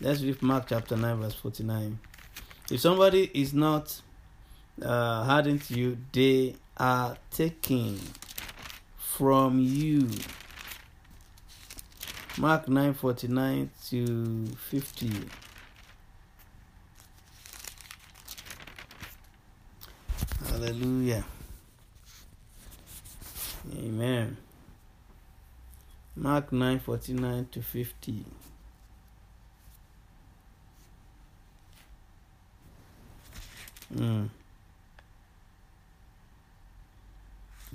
Let's 0.00 0.22
read 0.22 0.42
Mark 0.42 0.66
chapter 0.68 0.96
9, 0.96 1.20
verse 1.20 1.34
49. 1.34 1.98
If 2.70 2.80
somebody 2.80 3.30
is 3.34 3.54
not 3.54 4.00
uh, 4.82 5.26
adding 5.28 5.58
to 5.60 5.74
you, 5.74 5.98
they 6.12 6.56
are 6.76 7.16
taking 7.30 8.00
from 8.96 9.58
you. 9.58 10.10
Mark 12.38 12.66
9:49 12.66 13.70
to 13.88 14.46
50. 14.56 15.10
Hallelujah. 20.48 21.24
Amen. 23.74 24.36
Mark 26.14 26.50
9:49 26.50 27.50
to 27.50 27.62
50. 27.62 28.24
Mm. 33.94 34.28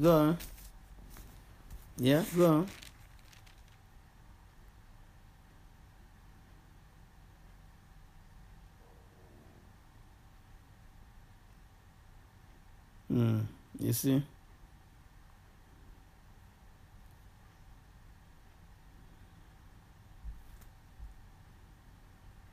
Go 0.02 0.12
on. 0.18 0.38
Yeah, 1.98 2.24
go 2.36 2.46
on. 2.48 2.68
Mm, 13.12 13.46
you 13.80 13.94
see? 13.94 14.24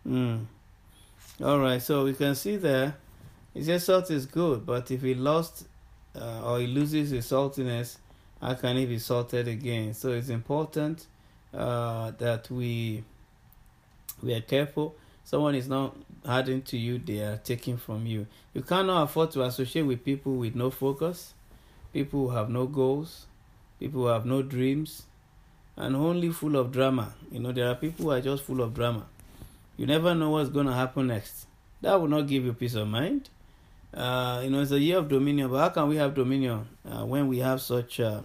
Mm. 0.06 0.46
All 1.44 1.58
right, 1.60 1.80
so 1.82 2.04
we 2.04 2.14
can 2.14 2.34
see 2.34 2.56
there 2.56 2.96
He 3.54 3.64
says 3.64 3.84
salt 3.84 4.10
is 4.10 4.26
good, 4.26 4.66
but 4.66 4.90
if 4.90 5.02
he 5.02 5.14
lost 5.14 5.66
uh, 6.20 6.42
or 6.44 6.60
he 6.60 6.66
loses 6.66 7.10
his 7.10 7.26
saltiness, 7.26 7.98
how 8.40 8.54
can 8.54 8.76
he 8.76 8.86
be 8.86 8.98
salted 8.98 9.48
again? 9.48 9.94
So 9.94 10.10
it's 10.12 10.28
important 10.28 11.06
uh, 11.54 12.12
that 12.18 12.50
we 12.50 13.04
we 14.22 14.34
are 14.34 14.40
careful. 14.40 14.94
Someone 15.24 15.54
is 15.54 15.68
not 15.68 15.96
adding 16.26 16.62
to 16.62 16.78
you; 16.78 16.98
they 16.98 17.20
are 17.20 17.36
taking 17.36 17.76
from 17.76 18.06
you. 18.06 18.26
You 18.54 18.62
cannot 18.62 19.02
afford 19.02 19.30
to 19.32 19.42
associate 19.44 19.82
with 19.82 20.04
people 20.04 20.36
with 20.36 20.54
no 20.54 20.70
focus, 20.70 21.34
people 21.92 22.28
who 22.28 22.36
have 22.36 22.48
no 22.48 22.66
goals, 22.66 23.26
people 23.78 24.02
who 24.02 24.06
have 24.08 24.26
no 24.26 24.42
dreams, 24.42 25.04
and 25.76 25.94
only 25.96 26.30
full 26.30 26.56
of 26.56 26.72
drama. 26.72 27.14
You 27.30 27.40
know, 27.40 27.52
there 27.52 27.68
are 27.68 27.74
people 27.74 28.06
who 28.06 28.10
are 28.12 28.20
just 28.20 28.44
full 28.44 28.60
of 28.60 28.74
drama. 28.74 29.06
You 29.76 29.86
never 29.86 30.14
know 30.14 30.30
what's 30.30 30.50
going 30.50 30.66
to 30.66 30.72
happen 30.74 31.06
next. 31.08 31.46
That 31.82 32.00
will 32.00 32.08
not 32.08 32.26
give 32.26 32.44
you 32.44 32.52
peace 32.52 32.74
of 32.74 32.88
mind. 32.88 33.30
Uh, 33.94 34.42
you 34.44 34.50
know, 34.50 34.60
it's 34.60 34.70
a 34.70 34.78
year 34.78 34.98
of 34.98 35.08
dominion, 35.08 35.50
but 35.50 35.58
how 35.58 35.68
can 35.70 35.88
we 35.88 35.96
have 35.96 36.14
dominion 36.14 36.66
uh, 36.90 37.04
when 37.04 37.26
we 37.26 37.38
have 37.38 37.60
such, 37.60 38.00
uh, 38.00 38.20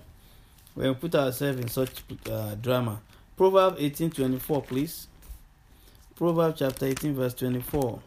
when 0.73 0.89
we 0.89 0.93
put 0.95 1.15
ourselves 1.15 1.59
in 1.59 1.67
such 1.67 2.03
uh, 2.29 2.55
drama? 2.55 3.01
Proverbs 3.37 3.79
18:24, 3.79 4.67
please. 4.67 5.07
Proverbs 6.15 6.59
chapter 6.59 6.85
18, 6.85 7.15
verse 7.15 7.33
24. 7.33 7.99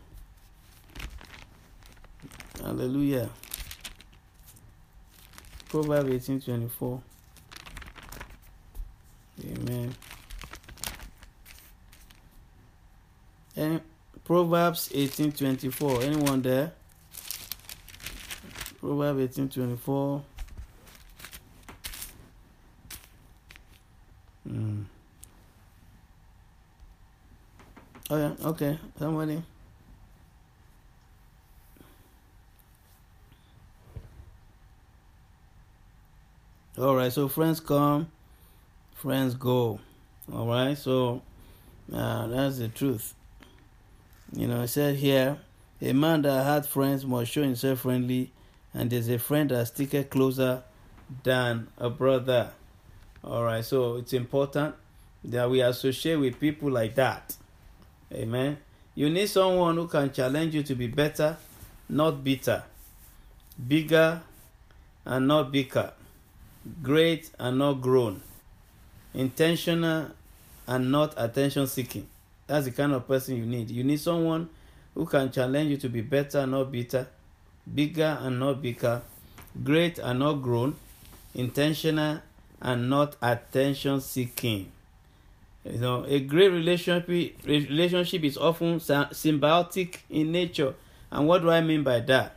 Hallelujah. 2.61 3.31
Proverbs 5.69 6.29
18:24. 6.29 7.01
Amen. 9.45 9.95
And 13.57 13.81
Proverbs 14.25 14.91
18:24. 14.95 16.03
Anyone 16.03 16.43
there? 16.43 16.73
Proverbs 18.81 19.39
18:24. 19.39 20.23
Hmm. 24.47 24.83
Oh 28.09 28.17
yeah, 28.17 28.33
okay. 28.45 28.79
Somebody. 28.99 29.43
All 36.79 36.95
right, 36.95 37.11
so 37.11 37.27
friends 37.27 37.59
come, 37.59 38.09
friends 38.95 39.35
go. 39.35 39.81
All 40.31 40.47
right, 40.47 40.77
so 40.77 41.23
uh, 41.91 42.27
that's 42.27 42.59
the 42.59 42.69
truth. 42.69 43.15
You 44.35 44.47
know, 44.47 44.61
it 44.61 44.69
said 44.69 44.97
here, 44.97 45.39
a 45.81 45.93
man 45.95 46.23
that 46.23 46.45
had 46.45 46.67
friends 46.67 47.07
must 47.07 47.33
show 47.33 47.43
himself 47.43 47.81
friendly, 47.81 48.31
and 48.77 48.91
there's 48.91 49.09
a 49.09 49.19
friend 49.19 49.51
that 49.51 49.67
sticketh 49.67 50.11
closer 50.11 50.63
than 51.25 51.67
a 51.79 51.89
brother. 51.89 52.51
All 53.25 53.43
right, 53.43 53.65
so 53.65 53.97
it's 53.97 54.13
important 54.13 54.75
that 55.25 55.51
we 55.51 55.63
associate 55.63 56.17
with 56.17 56.39
people 56.39 56.71
like 56.71 56.95
that. 56.95 57.35
Amen. 58.13 58.59
You 58.95 59.09
need 59.09 59.29
someone 59.29 59.77
who 59.77 59.89
can 59.89 60.13
challenge 60.13 60.55
you 60.55 60.63
to 60.65 60.75
be 60.75 60.89
better, 60.89 61.39
not 61.89 62.23
bitter, 62.23 62.63
bigger 63.67 64.21
and 65.07 65.27
not 65.27 65.51
bigger, 65.51 65.93
great 66.83 67.31
and 67.39 67.59
not 67.59 67.81
grown, 67.81 68.21
intentional 69.15 70.11
and 70.69 70.93
not 70.93 71.15
attention 71.17 71.67
seeking. 71.67 72.07
That's 72.47 72.67
the 72.67 72.73
kind 72.73 72.93
of 72.93 73.09
person 73.09 73.37
you 73.37 73.47
need. 73.47 73.71
You 73.71 73.85
need 73.85 74.01
someone 74.01 74.51
who 74.95 75.07
can 75.07 75.33
challenge 75.33 75.71
you 75.71 75.77
to 75.79 75.89
be 75.89 76.03
better, 76.03 76.47
not 76.47 76.71
bitter, 76.71 77.09
bigger 77.73 78.19
and 78.21 78.39
not 78.41 78.63
bigger, 78.63 79.03
great 79.63 79.99
and 79.99 80.19
not 80.21 80.35
grown, 80.35 80.77
intentional 81.35 82.21
and 82.61 82.89
not 82.91 83.17
attention 83.23 84.01
seeking. 84.01 84.71
You 85.65 85.79
know, 85.79 86.05
a 86.05 86.21
great 86.21 86.49
relationship 86.53 87.09
relationship 87.45 88.23
is 88.23 88.37
often 88.37 88.79
symbiotic 88.79 89.99
in 90.09 90.31
nature. 90.31 90.75
And 91.11 91.27
what 91.27 91.43
do 91.43 91.51
I 91.51 91.61
mean 91.61 91.83
by 91.83 92.01
that? 92.01 92.37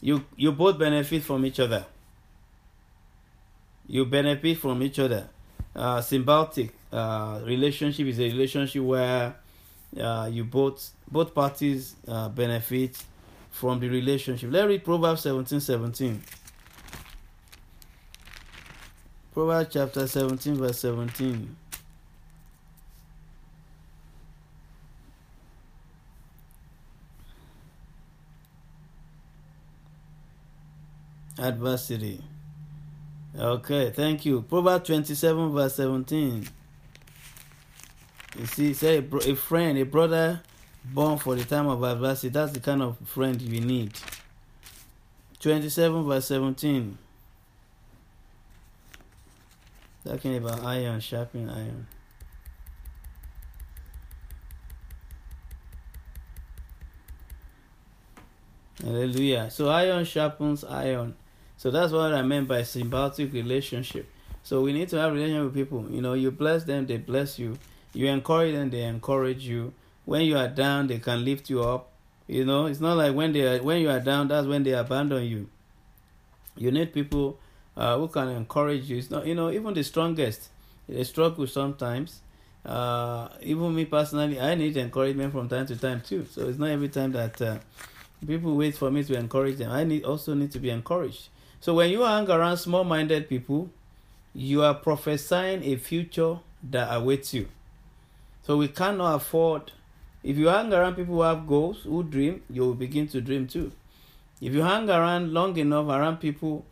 You 0.00 0.24
you 0.36 0.52
both 0.52 0.78
benefit 0.78 1.22
from 1.22 1.46
each 1.46 1.60
other. 1.60 1.86
You 3.86 4.04
benefit 4.04 4.58
from 4.58 4.82
each 4.82 4.98
other. 4.98 5.28
Uh, 5.76 5.98
symbiotic 5.98 6.70
uh, 6.92 7.40
relationship 7.44 8.06
is 8.06 8.18
a 8.18 8.24
relationship 8.24 8.82
where 8.82 9.34
uh, 10.00 10.28
you 10.30 10.44
both 10.44 10.90
both 11.10 11.34
parties 11.34 11.94
uh, 12.08 12.28
benefit 12.28 13.02
from 13.54 13.78
the 13.78 13.88
relationship. 13.88 14.50
Let's 14.52 14.66
read 14.66 14.84
Proverbs 14.84 15.22
17 15.22 15.60
17. 15.60 16.22
Proverbs 19.32 19.70
chapter 19.72 20.08
17, 20.08 20.56
verse 20.56 20.80
17. 20.80 21.56
Adversity. 31.38 32.22
Okay, 33.38 33.90
thank 33.90 34.26
you. 34.26 34.42
Proverbs 34.42 34.88
27, 34.88 35.52
verse 35.52 35.76
17. 35.76 36.48
You 38.36 38.46
see, 38.46 38.74
say 38.74 38.98
a 38.98 39.34
friend, 39.36 39.78
a 39.78 39.84
brother 39.84 40.42
born 40.84 41.18
for 41.18 41.34
the 41.34 41.44
time 41.44 41.66
of 41.66 41.82
adversity. 41.82 42.28
That's 42.28 42.52
the 42.52 42.60
kind 42.60 42.82
of 42.82 42.98
friend 43.08 43.40
we 43.40 43.60
need. 43.60 43.92
27, 45.40 46.04
verse 46.04 46.26
17. 46.26 46.98
Talking 50.06 50.36
about 50.36 50.62
iron, 50.64 51.00
sharpening 51.00 51.48
iron. 51.48 51.86
Hallelujah. 58.82 59.50
So 59.50 59.70
iron 59.70 60.04
sharpens 60.04 60.62
iron. 60.64 61.14
So 61.56 61.70
that's 61.70 61.92
what 61.92 62.12
I 62.12 62.22
meant 62.22 62.48
by 62.48 62.60
symbiotic 62.60 63.32
relationship. 63.32 64.10
So 64.42 64.60
we 64.60 64.74
need 64.74 64.90
to 64.90 64.98
have 64.98 65.12
relationship 65.14 65.44
with 65.44 65.54
people. 65.54 65.90
You 65.90 66.02
know, 66.02 66.12
you 66.12 66.30
bless 66.30 66.64
them, 66.64 66.86
they 66.86 66.98
bless 66.98 67.38
you. 67.38 67.58
You 67.94 68.08
encourage 68.08 68.54
them, 68.54 68.68
they 68.68 68.82
encourage 68.82 69.44
you. 69.44 69.72
When 70.04 70.22
you 70.22 70.36
are 70.36 70.48
down, 70.48 70.86
they 70.86 70.98
can 70.98 71.24
lift 71.24 71.48
you 71.50 71.62
up. 71.62 71.90
You 72.26 72.44
know, 72.44 72.66
it's 72.66 72.80
not 72.80 72.96
like 72.96 73.14
when 73.14 73.32
they 73.32 73.46
are 73.46 73.62
when 73.62 73.80
you 73.80 73.90
are 73.90 74.00
down, 74.00 74.28
that's 74.28 74.46
when 74.46 74.62
they 74.62 74.72
abandon 74.72 75.24
you. 75.24 75.48
You 76.56 76.70
need 76.70 76.92
people 76.92 77.38
uh, 77.76 77.96
who 77.98 78.08
can 78.08 78.28
encourage 78.28 78.84
you. 78.88 78.98
It's 78.98 79.10
not 79.10 79.26
you 79.26 79.34
know 79.34 79.50
even 79.50 79.74
the 79.74 79.82
strongest 79.84 80.48
they 80.88 81.04
struggle 81.04 81.46
sometimes. 81.46 82.20
Uh, 82.64 83.28
even 83.42 83.74
me 83.74 83.84
personally, 83.84 84.40
I 84.40 84.54
need 84.54 84.76
encouragement 84.76 85.32
from 85.32 85.48
time 85.48 85.66
to 85.66 85.76
time 85.76 86.00
too. 86.00 86.26
So 86.30 86.48
it's 86.48 86.58
not 86.58 86.70
every 86.70 86.88
time 86.88 87.12
that 87.12 87.40
uh, 87.42 87.58
people 88.26 88.56
wait 88.56 88.74
for 88.74 88.90
me 88.90 89.04
to 89.04 89.14
encourage 89.18 89.58
them. 89.58 89.70
I 89.70 89.84
need 89.84 90.04
also 90.04 90.34
need 90.34 90.52
to 90.52 90.58
be 90.58 90.70
encouraged. 90.70 91.28
So 91.60 91.74
when 91.74 91.90
you 91.90 92.02
hang 92.02 92.28
around 92.30 92.56
small 92.58 92.84
minded 92.84 93.28
people, 93.28 93.70
you 94.34 94.62
are 94.62 94.74
prophesying 94.74 95.62
a 95.64 95.76
future 95.76 96.38
that 96.70 96.94
awaits 96.94 97.34
you. 97.34 97.48
So 98.42 98.56
we 98.56 98.68
cannot 98.68 99.14
afford, 99.14 99.72
if 100.24 100.38
you 100.38 100.46
hang 100.46 100.72
around 100.72 100.96
people 100.96 101.16
who 101.16 101.20
have 101.20 101.46
goals, 101.46 101.82
who 101.82 102.02
dream, 102.02 102.42
you 102.50 102.62
will 102.62 102.74
begin 102.74 103.06
to 103.08 103.20
dream 103.20 103.46
too. 103.46 103.70
If 104.40 104.54
you 104.54 104.62
hang 104.62 104.88
around 104.88 105.32
long 105.32 105.56
enough 105.58 105.86
around 105.88 106.16
people 106.16 106.64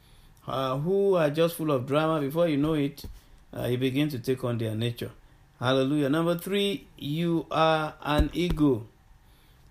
uh, 0.48 0.78
who 0.78 1.14
are 1.16 1.30
just 1.30 1.56
full 1.56 1.70
of 1.70 1.86
drama, 1.86 2.20
before 2.20 2.48
you 2.48 2.56
know 2.56 2.72
it, 2.72 3.04
uh, 3.56 3.66
you 3.66 3.76
begin 3.76 4.08
to 4.08 4.18
take 4.18 4.42
on 4.42 4.56
their 4.56 4.74
nature. 4.74 5.10
Hallelujah. 5.60 6.08
Number 6.08 6.36
three, 6.36 6.86
you 6.96 7.46
are 7.50 7.94
an 8.02 8.30
eagle. 8.32 8.86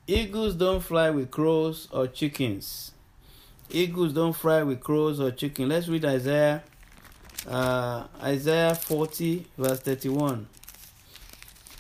Eagles 0.08 0.56
don't 0.56 0.82
fly 0.82 1.10
with 1.10 1.32
crows 1.32 1.88
or 1.92 2.08
chickens. 2.08 2.92
Eagles 3.70 4.14
don't 4.14 4.34
fly 4.34 4.62
with 4.64 4.80
crows 4.80 5.20
or 5.20 5.32
chicken. 5.32 5.70
Let's 5.70 5.88
read 5.88 6.06
Isaiah 6.06 6.64
uh, 7.48 8.06
Isaiah 8.22 8.76
40 8.76 9.48
verse 9.58 9.80
31. 9.80 10.48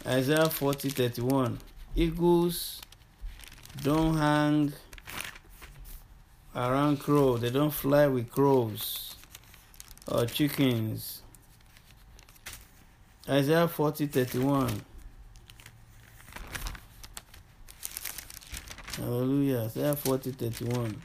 Isaiah 0.07 0.49
40 0.49 0.89
31. 0.89 1.59
Eagles 1.95 2.82
don't 3.84 4.17
hang 4.17 4.73
around 6.56 6.99
crows. 6.99 7.41
They 7.41 7.49
don't 7.49 7.71
fly 7.71 8.08
with 8.08 8.32
crows 8.32 9.15
or 10.08 10.25
chickens. 10.25 11.21
Isaiah 13.27 13.67
40 13.67 14.08
31. 14.08 14.82
Hallelujah. 18.97 19.60
Isaiah 19.65 19.95
40 19.95 20.32
31. 20.32 21.01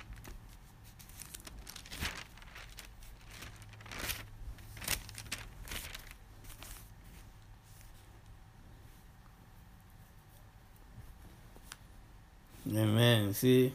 Amen. 12.77 13.33
See, 13.33 13.73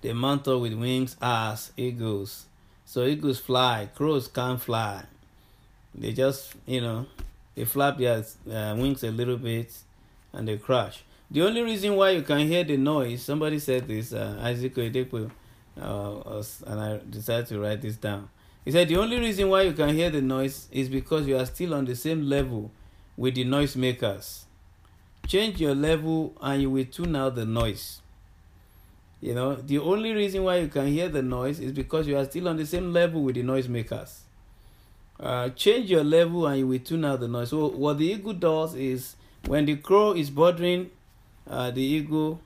they 0.00 0.12
mount 0.12 0.48
up 0.48 0.60
with 0.60 0.74
wings 0.74 1.16
as 1.22 1.72
eagles. 1.76 2.46
So 2.84 3.04
eagles 3.04 3.38
fly, 3.38 3.88
crows 3.94 4.26
can't 4.26 4.60
fly. 4.60 5.04
They 5.94 6.12
just, 6.12 6.54
you 6.66 6.80
know, 6.80 7.06
they 7.54 7.64
flap 7.64 7.98
their 7.98 8.24
uh, 8.50 8.74
wings 8.76 9.04
a 9.04 9.10
little 9.10 9.36
bit 9.36 9.72
and 10.32 10.48
they 10.48 10.56
crash. 10.56 11.04
The 11.30 11.42
only 11.42 11.62
reason 11.62 11.94
why 11.94 12.10
you 12.10 12.22
can 12.22 12.46
hear 12.48 12.64
the 12.64 12.76
noise, 12.76 13.22
somebody 13.22 13.60
said 13.60 13.86
this, 13.86 14.12
uh, 14.12 14.40
Isaac 14.42 14.74
Oyedepo, 14.74 15.30
uh, 15.80 16.42
and 16.66 16.80
I 16.80 17.00
decided 17.08 17.46
to 17.48 17.60
write 17.60 17.82
this 17.82 17.96
down. 17.96 18.28
He 18.64 18.72
said 18.72 18.88
the 18.88 18.96
only 18.96 19.18
reason 19.18 19.48
why 19.48 19.62
you 19.62 19.72
can 19.72 19.94
hear 19.94 20.10
the 20.10 20.20
noise 20.20 20.68
is 20.72 20.88
because 20.88 21.26
you 21.26 21.36
are 21.36 21.46
still 21.46 21.74
on 21.74 21.84
the 21.84 21.94
same 21.94 22.28
level 22.28 22.70
with 23.16 23.36
the 23.36 23.44
noisemakers. 23.44 24.44
Change 25.26 25.60
your 25.60 25.74
level 25.74 26.34
and 26.40 26.62
you 26.62 26.70
will 26.70 26.84
tune 26.84 27.14
out 27.14 27.36
the 27.36 27.44
noise. 27.44 28.00
You 29.20 29.34
know, 29.34 29.54
the 29.54 29.78
only 29.78 30.12
reason 30.12 30.44
why 30.44 30.56
you 30.56 30.68
can 30.68 30.86
hear 30.86 31.08
the 31.08 31.22
noise 31.22 31.60
is 31.60 31.72
because 31.72 32.06
you 32.06 32.16
are 32.16 32.24
still 32.24 32.48
on 32.48 32.56
the 32.56 32.64
same 32.64 32.92
level 32.92 33.22
with 33.22 33.34
the 33.34 33.42
noisemakers. 33.42 34.20
Uh, 35.18 35.50
change 35.50 35.90
your 35.90 36.02
level 36.02 36.46
and 36.46 36.58
you 36.60 36.66
will 36.66 36.78
tune 36.78 37.04
out 37.04 37.20
the 37.20 37.28
noise. 37.28 37.50
So, 37.50 37.68
what 37.68 37.98
the 37.98 38.06
eagle 38.06 38.32
does 38.32 38.74
is 38.74 39.16
when 39.46 39.66
the 39.66 39.76
crow 39.76 40.12
is 40.12 40.30
bothering 40.30 40.90
uh, 41.46 41.70
the 41.70 41.82
eagle, 41.82 42.40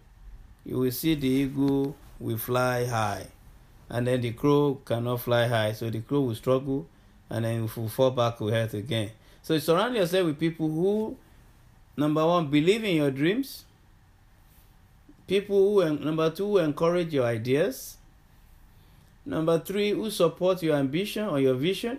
you 0.65 0.79
will 0.79 0.91
see 0.91 1.15
the 1.15 1.29
eagle 1.29 1.95
will 2.19 2.39
fly 2.39 2.87
high, 2.87 3.29
and 3.89 4.09
then 4.09 4.21
the 4.21 4.33
crow 4.33 4.81
cannot 4.85 5.21
fly 5.21 5.47
high, 5.47 5.73
so 5.73 5.89
the 5.91 6.01
crow 6.01 6.23
will 6.23 6.35
struggle 6.35 6.89
and 7.31 7.45
then 7.45 7.69
will 7.77 7.89
fall 7.89 8.11
back 8.11 8.39
to 8.39 8.51
earth 8.51 8.75
again. 8.75 9.11
So, 9.43 9.57
surround 9.59 9.95
yourself 9.95 10.27
with 10.27 10.41
people 10.41 10.69
who, 10.69 11.17
number 11.97 12.27
one, 12.27 12.49
believe 12.49 12.83
in 12.83 12.97
your 12.97 13.13
dreams 13.13 13.65
People 15.27 15.83
who, 15.83 15.99
number 15.99 16.31
two, 16.31 16.47
who 16.47 16.59
encourage 16.59 17.13
your 17.13 17.25
ideas. 17.25 17.97
Number 19.25 19.59
three, 19.59 19.91
who 19.91 20.11
support 20.11 20.63
your 20.63 20.77
ambition 20.77 21.27
or 21.29 21.41
your 21.41 21.55
vision. 21.55 21.99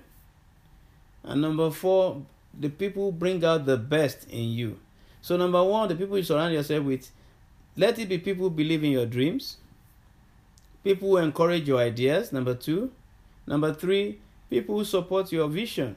And 1.24 1.42
number 1.42 1.72
four, 1.72 2.22
the 2.58 2.70
people 2.70 3.06
who 3.06 3.12
bring 3.12 3.44
out 3.44 3.66
the 3.66 3.78
best 3.78 4.30
in 4.30 4.50
you. 4.52 4.80
So, 5.22 5.38
number 5.38 5.64
one, 5.64 5.90
the 5.90 5.96
people 5.96 6.18
you 6.18 6.24
surround 6.24 6.54
yourself 6.54 6.86
with, 6.86 7.10
let 7.76 7.98
it 7.98 8.08
be 8.08 8.20
people 8.20 8.44
who 8.44 8.52
believe 8.52 8.84
in 8.84 8.92
your 8.92 9.08
dreams, 9.08 9.58
people 10.84 11.10
who 11.10 11.18
encourage 11.18 11.68
your 11.68 11.80
ideas. 11.80 12.32
Number 12.32 12.54
two. 12.54 12.92
Number 13.48 13.74
three, 13.74 14.20
people 14.50 14.78
who 14.78 14.86
support 14.86 15.32
your 15.32 15.48
vision. 15.48 15.96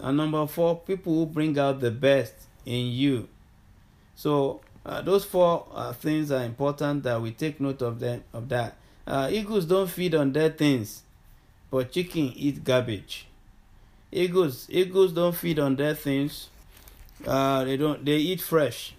And 0.00 0.16
number 0.16 0.46
four, 0.46 0.80
people 0.80 1.14
who 1.14 1.26
bring 1.26 1.58
out 1.58 1.80
the 1.80 1.90
best 1.90 2.34
in 2.66 2.86
you. 2.86 3.28
So, 4.16 4.60
uh, 4.86 5.00
those 5.00 5.24
four 5.24 5.66
uh, 5.72 5.92
things 5.92 6.30
are 6.30 6.44
important 6.44 7.02
that 7.04 7.20
we 7.20 7.32
take 7.32 7.60
note 7.60 7.80
of 7.80 8.00
them 8.00 8.22
of 8.32 8.48
that. 8.50 8.76
Uh, 9.06 9.28
eagles 9.30 9.64
don't 9.64 9.88
feed 9.88 10.14
on 10.14 10.32
dead 10.32 10.58
things, 10.58 11.02
but 11.70 11.90
chicken 11.90 12.32
eat 12.36 12.62
garbage. 12.64 13.26
Eagles 14.12 14.66
eagles 14.70 15.12
don't 15.12 15.34
feed 15.34 15.58
on 15.58 15.76
dead 15.76 15.98
things. 15.98 16.48
Uh, 17.26 17.64
they 17.64 17.76
don't 17.76 18.04
they 18.04 18.16
eat 18.16 18.40
fresh. 18.42 18.94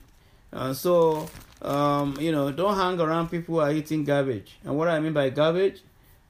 Uh, 0.52 0.74
so 0.74 1.30
um, 1.62 2.18
you 2.20 2.32
know 2.32 2.52
don't 2.52 2.76
hang 2.76 3.00
around 3.00 3.30
people 3.30 3.56
who 3.56 3.62
are 3.62 3.72
eating 3.72 4.04
garbage. 4.04 4.58
And 4.64 4.76
what 4.78 4.88
I 4.88 5.00
mean 5.00 5.14
by 5.14 5.30
garbage, 5.30 5.82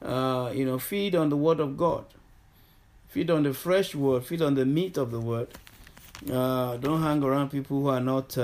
uh, 0.01 0.51
you 0.53 0.65
know, 0.65 0.79
feed 0.79 1.15
on 1.15 1.29
the 1.29 1.37
word 1.37 1.61
of 1.61 1.77
God. 1.77 2.05
Feed 3.07 3.29
on 3.29 3.43
the 3.43 3.53
fresh 3.53 3.95
word. 3.95 4.25
Feed 4.25 4.41
on 4.41 4.55
the 4.55 4.65
meat 4.65 4.97
of 4.97 5.11
the 5.11 5.21
word. 5.21 5.47
don't 6.27 7.01
hang 7.01 7.23
around 7.23 7.49
people 7.49 7.81
who 7.81 7.87
are 7.87 8.01
not 8.01 8.37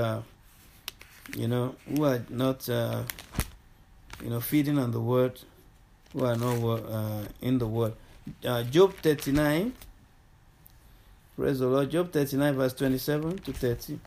you 1.36 1.47
know, 1.47 1.75
who 1.88 2.05
are 2.05 2.23
not, 2.29 2.67
uh, 2.69 3.03
you 4.23 4.29
know, 4.29 4.39
feeding 4.39 4.77
on 4.77 4.91
the 4.91 4.99
word, 4.99 5.39
who 6.13 6.25
are 6.25 6.36
not 6.36 6.57
uh, 6.62 7.23
in 7.41 7.57
the 7.57 7.67
word. 7.67 7.93
Uh, 8.45 8.63
Job 8.63 8.95
39, 9.01 9.73
praise 11.36 11.60
the 11.60 11.67
Lord. 11.67 11.89
Job 11.89 12.12
39, 12.12 12.55
verse 12.55 12.73
27 12.73 13.38
to 13.39 13.53
30. 13.53 13.99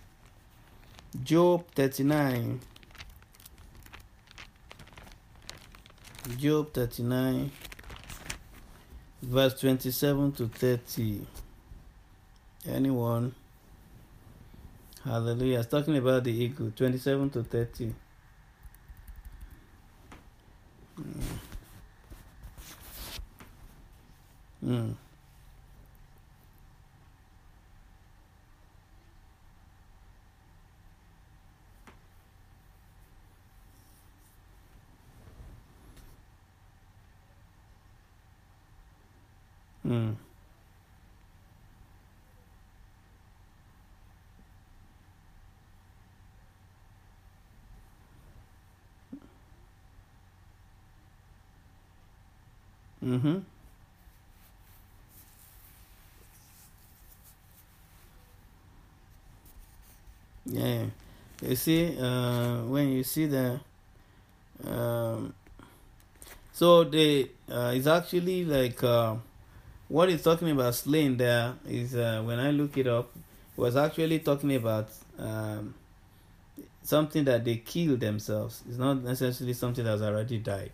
Job 1.23 1.65
39. 1.75 2.61
Job 6.39 6.73
39, 6.73 7.51
verse 9.23 9.61
27 9.61 10.33
to 10.33 10.49
30. 10.49 11.27
Anyone? 12.67 13.35
Hallelujah. 15.05 15.61
It's 15.61 15.69
talking 15.69 15.97
about 15.97 16.25
the 16.25 16.33
eagle, 16.33 16.73
27 16.73 17.31
to 17.31 17.45
30. 17.45 17.95
Mm. 20.99 21.39
Mm. 24.65 24.95
Mm. 39.87 40.24
Mm-hmm. 53.05 53.39
Yeah. 60.47 60.87
You 61.43 61.57
see, 61.57 61.99
uh, 61.99 62.63
when 62.65 62.89
you 62.93 63.03
see 63.03 63.27
the. 63.27 63.61
Um, 64.67 65.35
so 66.53 66.85
the 66.85 67.31
uh, 67.51 67.73
it's 67.75 67.87
actually 67.87 68.45
like 68.45 68.83
uh, 68.83 69.17
what 69.89 70.09
he's 70.09 70.23
talking 70.23 70.51
about 70.51 70.75
slaying 70.75 71.17
there 71.17 71.55
is 71.69 71.95
uh, 71.95 72.23
when 72.25 72.39
I 72.41 72.51
look 72.51 72.77
it 72.79 72.87
up, 72.87 73.11
it 73.17 73.61
was 73.61 73.77
actually 73.77 74.21
talking 74.21 74.55
about 74.57 74.91
um, 75.19 75.75
something 76.83 77.25
that 77.25 77.45
they 77.45 77.57
killed 77.57 78.01
themselves. 78.01 78.63
It's 78.69 78.79
not 78.79 79.03
necessarily 79.03 79.55
something 79.55 79.85
that 79.85 79.91
has 79.91 80.03
already 80.03 80.39
died. 80.39 80.73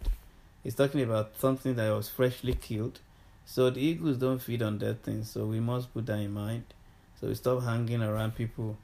He's 0.62 0.74
talking 0.74 1.02
about 1.02 1.32
something 1.38 1.74
that 1.76 1.90
was 1.90 2.08
freshly 2.08 2.54
killed. 2.54 3.00
So 3.46 3.70
the 3.70 3.80
eagles 3.80 4.18
don't 4.18 4.38
feed 4.38 4.62
on 4.62 4.78
dead 4.78 5.02
things. 5.02 5.30
So 5.30 5.46
we 5.46 5.60
must 5.60 5.92
put 5.92 6.06
that 6.06 6.18
in 6.18 6.32
mind. 6.32 6.64
So 7.20 7.28
we 7.28 7.34
stop 7.34 7.62
hanging 7.62 8.02
around 8.02 8.36
people 8.36 8.76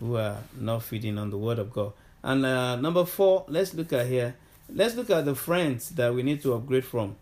who 0.00 0.16
are 0.16 0.38
not 0.58 0.82
feeding 0.82 1.18
on 1.18 1.30
the 1.30 1.38
word 1.38 1.58
of 1.58 1.72
God. 1.72 1.92
And 2.22 2.44
uh, 2.44 2.76
number 2.76 3.04
four, 3.04 3.44
let's 3.48 3.74
look 3.74 3.92
at 3.92 4.06
here. 4.06 4.34
Let's 4.72 4.94
look 4.94 5.10
at 5.10 5.24
the 5.24 5.34
friends 5.34 5.90
that 5.90 6.14
we 6.14 6.22
need 6.22 6.42
to 6.42 6.54
upgrade 6.54 6.84
from, 6.84 7.16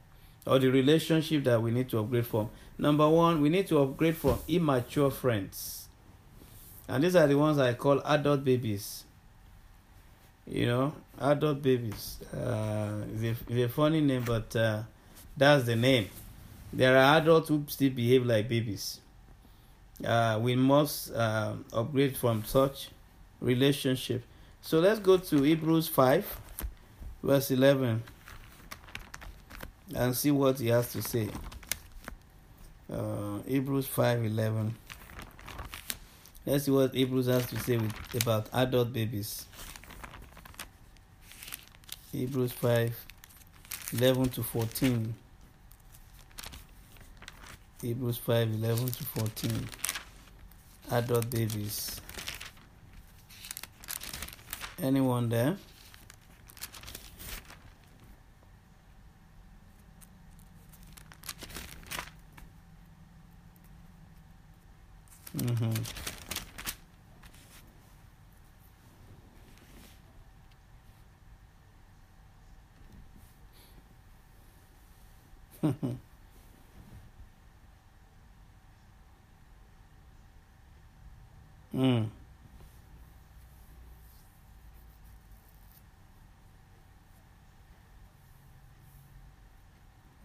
or 0.46 0.58
the 0.58 0.68
relationship 0.68 1.44
that 1.44 1.62
we 1.62 1.70
need 1.70 1.88
to 1.90 2.00
upgrade 2.00 2.26
from. 2.26 2.50
Number 2.76 3.08
one, 3.08 3.40
we 3.40 3.48
need 3.48 3.66
to 3.68 3.78
upgrade 3.80 4.16
from 4.16 4.38
immature 4.48 5.10
friends. 5.10 5.88
And 6.88 7.04
these 7.04 7.16
are 7.16 7.26
the 7.26 7.38
ones 7.38 7.58
I 7.58 7.74
call 7.74 8.00
adult 8.04 8.44
babies 8.44 9.04
you 10.50 10.66
know, 10.66 10.92
adult 11.20 11.62
babies. 11.62 12.18
Uh, 12.32 13.02
it's, 13.14 13.22
a, 13.22 13.52
it's 13.52 13.64
a 13.64 13.68
funny 13.68 14.00
name, 14.00 14.24
but 14.24 14.54
uh, 14.56 14.82
that's 15.36 15.64
the 15.64 15.76
name. 15.76 16.08
There 16.72 16.96
are 16.96 17.18
adults 17.18 17.48
who 17.48 17.64
still 17.68 17.90
behave 17.90 18.26
like 18.26 18.48
babies. 18.48 19.00
Uh, 20.04 20.38
we 20.40 20.54
must 20.54 21.12
uh, 21.12 21.54
upgrade 21.72 22.16
from 22.16 22.44
such 22.44 22.88
relationship. 23.40 24.22
So 24.62 24.80
let's 24.80 25.00
go 25.00 25.16
to 25.16 25.42
Hebrews 25.42 25.88
5, 25.88 26.40
verse 27.22 27.50
11, 27.50 28.02
and 29.94 30.16
see 30.16 30.30
what 30.30 30.58
he 30.58 30.68
has 30.68 30.92
to 30.92 31.02
say. 31.02 31.28
Uh, 32.92 33.38
Hebrews 33.46 33.86
5 33.86 34.24
11. 34.24 34.74
Let's 36.46 36.64
see 36.64 36.70
what 36.70 36.94
Hebrews 36.94 37.26
has 37.26 37.46
to 37.46 37.58
say 37.60 37.76
with, 37.76 38.22
about 38.22 38.48
adult 38.52 38.92
babies. 38.92 39.46
Hebrews 42.12 42.52
5 42.52 43.06
11 43.92 44.30
to 44.30 44.42
14. 44.42 45.14
Hebrews 47.82 48.16
5 48.16 48.54
11 48.54 48.88
to 48.88 49.04
14. 49.04 49.68
Adult 50.90 51.30
babies. 51.30 52.00
Anyone 54.82 55.28
there? 55.28 55.56
Mm-hmm. 65.36 66.07
Mm. 75.62 75.96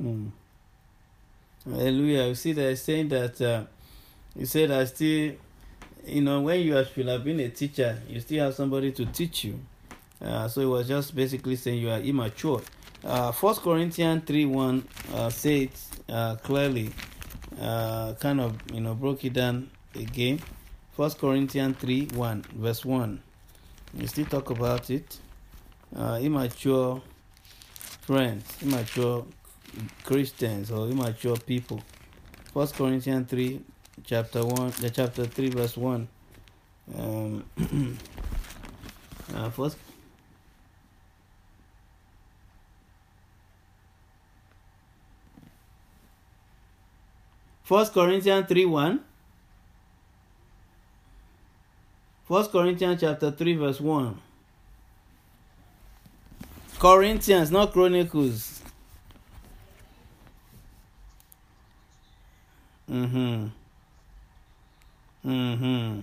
Mm. 0.02 0.32
Hallelujah. 1.65 2.28
You 2.28 2.36
see, 2.36 2.54
they're 2.54 2.76
saying 2.76 3.10
that 3.10 3.41
uh, 3.41 3.63
you 4.36 4.46
said 4.46 4.72
I 4.72 4.86
still, 4.86 5.34
you 6.06 6.22
know, 6.22 6.41
when 6.41 6.62
you 6.62 6.84
should 6.93 7.08
have 7.08 7.24
been 7.24 7.39
a 7.41 7.50
teacher, 7.50 8.02
you 8.10 8.19
still 8.22 8.46
have 8.46 8.56
somebody 8.56 8.91
to 8.93 9.06
teach 9.08 9.46
you. 9.46 9.60
Uh, 10.22 10.48
so 10.48 10.62
it 10.62 10.65
was 10.65 10.88
just 10.88 11.15
basically 11.15 11.56
saying 11.56 11.80
you 11.82 11.89
are 11.91 12.00
immature. 12.00 12.62
Uh, 13.04 13.32
First 13.34 13.62
Corinthians 13.62 14.24
3 14.26 14.46
1 14.46 14.88
uh, 15.13 15.30
says 15.30 15.89
uh, 16.08 16.36
clearly, 16.38 16.89
kind 17.58 18.39
of, 18.39 18.58
you 18.72 18.80
know, 18.80 18.96
broke 18.96 19.26
it 19.26 19.34
down 19.34 19.70
again. 19.96 20.39
First 20.96 21.18
Corinthians 21.20 21.76
3 21.78 22.08
1, 22.13 22.46
verse 22.56 22.86
1. 22.86 23.22
We 24.00 24.08
still 24.08 24.26
talk 24.26 24.50
about 24.52 24.89
it. 24.89 25.20
Immature 25.96 27.02
friends, 28.02 28.46
immature 28.62 29.26
Christians 30.04 30.72
or 30.72 30.88
immature 30.88 31.36
people. 31.36 31.82
First 32.54 32.76
Corinthians 32.76 33.30
3, 33.30 33.60
chapter 34.06 34.46
1, 34.46 34.74
the 34.80 34.89
chapter 34.89 35.26
3, 35.26 35.50
verse 35.50 35.76
1. 35.76 36.08
Um, 36.98 37.44
uh, 39.36 39.50
first 39.50 39.78
First 47.63 47.93
Corinthians 47.93 48.47
3 48.47 48.65
1. 48.65 48.99
First 52.28 52.52
Corinthians 52.52 53.02
chapter 53.02 53.32
3 53.32 53.56
verse 53.56 53.80
1. 53.80 54.19
Corinthians, 56.80 57.49
not 57.49 57.71
Chronicles. 57.71 58.62
Mm-hmm. 62.91 63.47
Mm-hmm. 65.26 65.99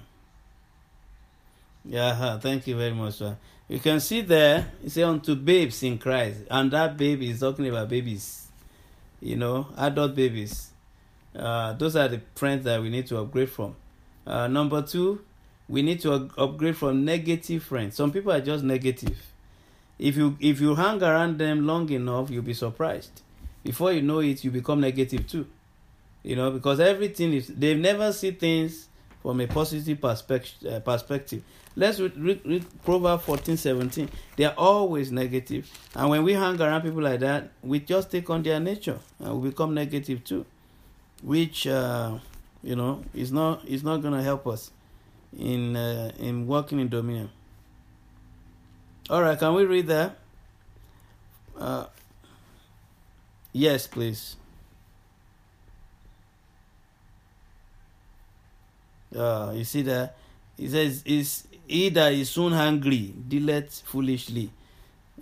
Yeah, 1.84 2.38
thank 2.38 2.66
you 2.66 2.76
very 2.76 2.94
much, 2.94 3.14
sir. 3.14 3.36
You 3.68 3.78
can 3.78 4.00
see 4.00 4.22
there, 4.22 4.72
it 4.82 4.90
says 4.90 5.04
unto 5.04 5.34
babes 5.34 5.82
in 5.82 5.98
Christ. 5.98 6.40
And 6.50 6.70
that 6.70 6.96
baby 6.96 7.30
is 7.30 7.40
talking 7.40 7.68
about 7.68 7.88
babies. 7.88 8.48
You 9.20 9.36
know, 9.36 9.68
adult 9.76 10.14
babies. 10.14 10.70
Uh, 11.36 11.72
those 11.74 11.96
are 11.96 12.08
the 12.08 12.20
friends 12.34 12.64
that 12.64 12.80
we 12.82 12.90
need 12.90 13.06
to 13.06 13.18
upgrade 13.18 13.50
from. 13.50 13.76
Uh, 14.26 14.46
number 14.48 14.82
two, 14.82 15.24
we 15.68 15.82
need 15.82 16.00
to 16.00 16.30
upgrade 16.36 16.76
from 16.76 17.04
negative 17.04 17.62
friends. 17.62 17.96
Some 17.96 18.12
people 18.12 18.32
are 18.32 18.40
just 18.40 18.64
negative. 18.64 19.16
If 19.98 20.16
you 20.16 20.36
if 20.40 20.60
you 20.60 20.74
hang 20.74 21.02
around 21.02 21.38
them 21.38 21.66
long 21.66 21.88
enough, 21.90 22.30
you'll 22.30 22.42
be 22.42 22.54
surprised. 22.54 23.22
Before 23.62 23.92
you 23.92 24.02
know 24.02 24.20
it, 24.20 24.42
you 24.42 24.50
become 24.50 24.80
negative 24.80 25.26
too. 25.26 25.46
You 26.22 26.36
know, 26.36 26.50
because 26.50 26.80
everything 26.80 27.32
is 27.34 27.48
they 27.48 27.74
never 27.74 28.12
see 28.12 28.32
things 28.32 28.88
from 29.22 29.40
a 29.40 29.46
positive 29.46 30.00
perspective. 30.00 30.72
Uh, 30.72 30.80
perspective. 30.80 31.42
Let's 31.76 32.00
read, 32.00 32.16
read, 32.16 32.40
read 32.44 32.64
Proverbs 32.84 33.24
14 33.24 33.56
17. 33.56 34.08
They 34.36 34.44
are 34.44 34.54
always 34.56 35.12
negative. 35.12 35.70
And 35.94 36.10
when 36.10 36.24
we 36.24 36.32
hang 36.32 36.60
around 36.60 36.82
people 36.82 37.02
like 37.02 37.20
that, 37.20 37.50
we 37.62 37.80
just 37.80 38.10
take 38.10 38.28
on 38.28 38.42
their 38.42 38.58
nature 38.58 38.98
and 39.20 39.40
we 39.40 39.50
become 39.50 39.74
negative 39.74 40.24
too, 40.24 40.44
which, 41.22 41.66
uh, 41.66 42.18
you 42.62 42.76
know, 42.76 43.02
is 43.14 43.32
not, 43.32 43.66
is 43.66 43.82
not 43.82 44.02
to 44.02 44.22
help 44.22 44.46
us 44.46 44.70
in, 45.38 45.76
uh, 45.76 46.12
in 46.18 46.46
working 46.46 46.80
in 46.80 46.88
dominion. 46.88 47.30
All 49.08 49.22
right, 49.22 49.38
can 49.38 49.54
we 49.54 49.64
read 49.64 49.86
that? 49.88 50.18
Uh, 51.58 51.86
yes, 53.52 53.86
please. 53.86 54.36
Uh, 59.14 59.52
you 59.54 59.64
see 59.64 59.82
that? 59.82 60.16
He 60.56 60.68
says, 60.68 61.02
is 61.04 61.46
he 61.66 61.88
that 61.90 62.12
is 62.12 62.30
soon 62.30 62.52
hungry 62.52 63.14
dealeth 63.28 63.82
foolishly, 63.84 64.50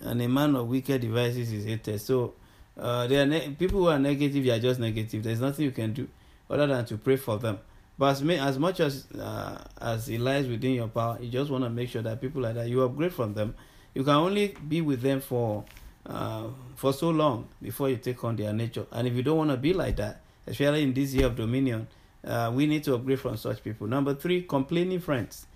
and 0.03 0.21
a 0.21 0.29
man 0.29 0.57
of 0.57 0.69
wicked 0.69 1.01
devices 1.01 1.53
is 1.53 1.65
hated. 1.65 2.01
So, 2.01 2.35
uh, 2.79 3.07
there 3.07 3.23
are 3.23 3.27
ne- 3.27 3.51
people 3.51 3.81
who 3.81 3.89
are 3.89 3.99
negative. 3.99 4.45
They 4.45 4.51
are 4.51 4.61
just 4.61 4.81
negative. 4.81 5.23
There's 5.23 5.41
nothing 5.41 5.65
you 5.65 5.71
can 5.73 5.93
do 5.93 6.09
other 6.49 6.67
than 6.67 6.85
to 6.87 6.97
pray 6.97 7.17
for 7.17 7.39
them. 7.39 7.59
But 7.99 8.13
as, 8.13 8.23
may, 8.23 8.39
as 8.39 8.59
much 8.59 8.79
as 8.81 9.11
uh, 9.13 9.65
as 9.81 10.09
it 10.09 10.21
lies 10.21 10.47
within 10.47 10.75
your 10.75 10.89
power, 10.89 11.19
you 11.21 11.29
just 11.29 11.51
want 11.51 11.65
to 11.65 11.71
make 11.71 11.89
sure 11.89 12.03
that 12.03 12.21
people 12.21 12.43
like 12.43 12.55
that 12.55 12.69
you 12.69 12.83
upgrade 12.83 13.13
from 13.13 13.35
them. 13.35 13.55
You 13.95 14.05
can 14.05 14.15
only 14.15 14.55
be 14.69 14.81
with 14.81 15.03
them 15.03 15.21
for 15.21 15.65
uh, 16.07 16.45
for 16.77 16.93
so 16.93 17.11
long 17.11 17.49
before 17.61 17.91
you 17.91 17.97
take 17.97 18.23
on 18.23 18.37
their 18.37 18.53
nature. 18.53 18.87
And 18.93 19.09
if 19.09 19.15
you 19.15 19.23
don't 19.23 19.37
want 19.37 19.51
to 19.51 19.57
be 19.57 19.73
like 19.73 19.97
that, 19.97 20.21
especially 20.47 20.85
in 20.85 20.95
this 20.95 21.13
year 21.13 21.27
of 21.27 21.35
dominion, 21.35 21.89
uh, 22.25 22.53
we 22.55 22.67
need 22.67 22.85
to 22.85 22.95
upgrade 22.95 23.19
from 23.19 23.37
such 23.37 23.63
people. 23.65 23.89
Number 23.89 24.15
three, 24.15 24.43
complaining 24.43 25.01
friends. 25.01 25.47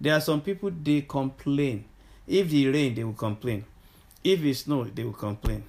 There 0.00 0.12
are 0.14 0.20
some 0.20 0.40
people 0.40 0.70
they 0.70 1.02
complain. 1.02 1.84
If 2.26 2.50
the 2.50 2.68
rain, 2.68 2.94
they 2.94 3.04
will 3.04 3.12
complain. 3.12 3.64
If 4.24 4.42
it 4.44 4.54
snow, 4.54 4.84
they 4.84 5.04
will 5.04 5.12
complain. 5.12 5.64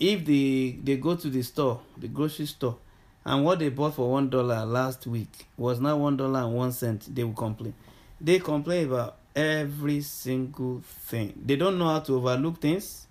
If 0.00 0.24
they 0.24 0.78
they 0.82 0.96
go 0.96 1.14
to 1.14 1.28
the 1.28 1.42
store, 1.42 1.80
the 1.98 2.08
grocery 2.08 2.46
store, 2.46 2.76
and 3.24 3.44
what 3.44 3.58
they 3.58 3.68
bought 3.68 3.94
for 3.94 4.10
one 4.10 4.30
dollar 4.30 4.64
last 4.64 5.06
week 5.06 5.46
was 5.58 5.78
now 5.78 5.98
one 5.98 6.16
dollar 6.16 6.40
and 6.40 6.54
one 6.54 6.72
cent, 6.72 7.14
they 7.14 7.22
will 7.22 7.34
complain. 7.34 7.74
They 8.18 8.38
complain 8.38 8.86
about 8.86 9.16
every 9.36 10.00
single 10.00 10.80
thing. 10.82 11.34
They 11.44 11.56
don't 11.56 11.78
know 11.78 11.88
how 11.88 12.00
to 12.00 12.16
overlook 12.16 12.60
things. 12.60 13.06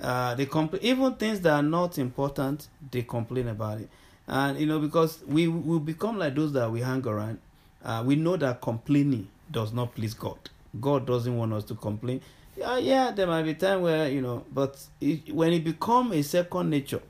Uh, 0.00 0.34
they 0.36 0.46
complain 0.46 0.82
even 0.84 1.14
things 1.14 1.40
that 1.40 1.52
are 1.52 1.62
not 1.62 1.98
important. 1.98 2.68
They 2.92 3.02
complain 3.02 3.48
about 3.48 3.80
it, 3.80 3.88
and 4.28 4.58
you 4.58 4.66
know 4.66 4.78
because 4.78 5.18
we 5.26 5.48
will 5.48 5.80
become 5.80 6.16
like 6.16 6.36
those 6.36 6.52
that 6.52 6.70
we 6.70 6.80
hang 6.80 7.04
around. 7.06 7.40
Uh, 7.84 8.04
we 8.06 8.14
know 8.14 8.36
that 8.36 8.60
complaining 8.60 9.26
does 9.50 9.72
not 9.72 9.94
please 9.96 10.14
God. 10.14 10.38
God 10.80 11.06
doesn't 11.06 11.36
want 11.36 11.52
us 11.54 11.64
to 11.64 11.74
complain. 11.74 12.20
Yeah, 12.60 12.76
yeah, 12.76 13.10
there 13.10 13.26
might 13.26 13.44
be 13.44 13.54
time 13.54 13.80
where 13.80 14.06
you 14.10 14.20
know, 14.20 14.44
but 14.52 14.76
it, 15.00 15.32
when 15.34 15.54
it 15.54 15.64
become 15.64 16.12
a 16.12 16.20
second 16.20 16.68
nature, 16.68 17.00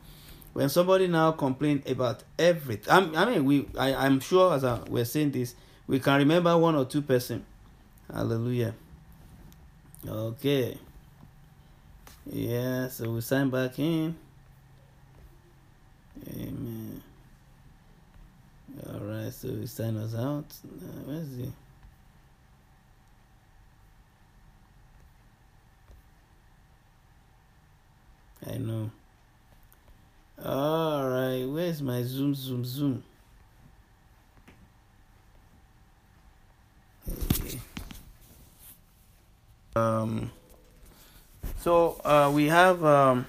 when 0.53 0.69
somebody 0.69 1.09
now 1.09 1.33
complain 1.33 1.83
about 1.89 2.23
everything, 2.39 2.89
I, 3.17 3.23
I 3.23 3.25
mean, 3.25 3.45
we, 3.45 3.67
I, 3.77 3.93
I'm 3.95 4.21
sure 4.21 4.55
as 4.55 4.63
I, 4.63 4.79
we're 4.89 5.05
saying 5.05 5.33
this, 5.33 5.57
we 5.89 5.99
can 5.99 6.19
remember 6.19 6.57
one 6.57 6.77
or 6.77 6.85
two 6.85 7.03
person. 7.03 7.45
Hallelujah. 8.13 8.75
Okay. 10.07 10.79
Yeah, 12.27 12.87
so 12.87 13.11
we 13.11 13.21
sign 13.21 13.51
back 13.51 13.77
in. 13.81 14.15
Amen. 16.33 17.03
All 18.87 19.01
right, 19.01 19.33
so 19.33 19.49
we 19.49 19.67
sign 19.67 19.97
us 19.97 20.15
out. 20.15 20.45
Where's 21.07 21.37
the 21.37 21.49
I 28.49 28.59
know. 28.59 28.91
All 30.43 31.09
right, 31.09 31.45
where's 31.45 31.83
my 31.83 32.03
zoom, 32.03 32.35
zoom, 32.35 32.65
zoom? 32.65 33.03
Um. 39.77 40.31
So 41.61 42.01
uh, 42.05 42.33
we 42.35 42.47
have 42.47 42.83
um, 42.85 43.27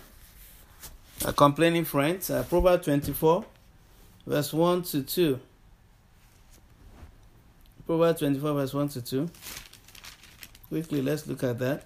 a 1.26 1.34
complaining 1.34 1.84
friends. 1.84 2.30
Uh, 2.30 2.44
Proverbs 2.44 2.86
twenty-four, 2.86 3.44
verse 4.26 4.54
one 4.54 4.84
to 4.84 5.04
two. 5.04 5.40
Proverbs 7.86 8.20
twenty-four, 8.20 8.54
verse 8.54 8.74
one 8.74 8.88
to 8.88 9.02
two. 9.02 9.30
Quickly, 10.70 11.02
let's 11.02 11.28
look 11.28 11.44
at 11.44 11.60
that. 11.60 11.84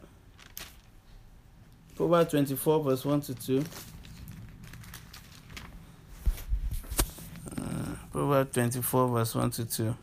Proverbs 1.96 2.32
24, 2.32 2.84
verse 2.84 3.06
1 3.06 3.22
to 3.22 3.36
2. 3.36 3.64
Uh, 7.58 7.64
Proverbs 8.12 8.54
24, 8.54 9.08
verse 9.08 9.36
1 9.36 9.52
to 9.52 9.66
2. 9.66 9.96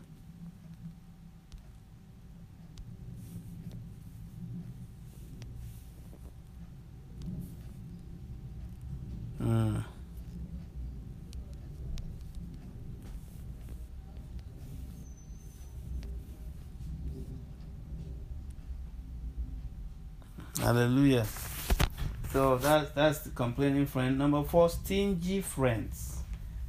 Complaining 23.35 23.85
friend. 23.85 24.17
Number 24.17 24.43
four, 24.43 24.69
stingy 24.69 25.41
friends. 25.41 26.17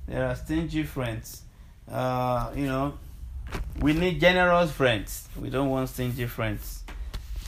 There 0.06 0.26
are 0.26 0.34
stingy 0.34 0.82
friends. 0.82 1.42
Uh, 1.90 2.50
you 2.54 2.66
know, 2.66 2.94
we 3.80 3.92
need 3.92 4.20
generous 4.20 4.70
friends. 4.72 5.28
We 5.40 5.50
don't 5.50 5.70
want 5.70 5.88
stingy 5.88 6.26
friends. 6.26 6.82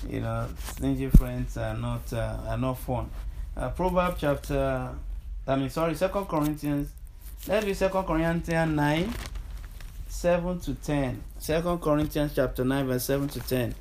You 0.09 0.21
know, 0.21 0.49
stingy 0.59 1.09
friends 1.09 1.57
are 1.57 1.77
not 1.77 2.13
uh, 2.13 2.37
are 2.49 2.59
not 2.59 2.79
fun. 2.79 3.11
Uh, 3.57 3.71
Proverbs 3.71 4.21
chapter, 4.21 4.95
I 5.47 5.57
mean, 5.57 5.71
sorry, 5.71 5.95
Second 5.95 6.27
Corinthians. 6.27 6.91
Let's 7.49 7.65
be 7.65 7.75
Second 7.75 8.05
Corinthians 8.05 8.77
nine, 8.77 9.13
seven 10.09 10.61
to 10.61 10.75
ten. 10.75 11.23
Second 11.39 11.79
Corinthians 11.81 12.33
chapter 12.35 12.65
nine, 12.65 12.87
verse 12.87 13.05
seven 13.05 13.29
to 13.29 13.41
ten. 13.41 13.75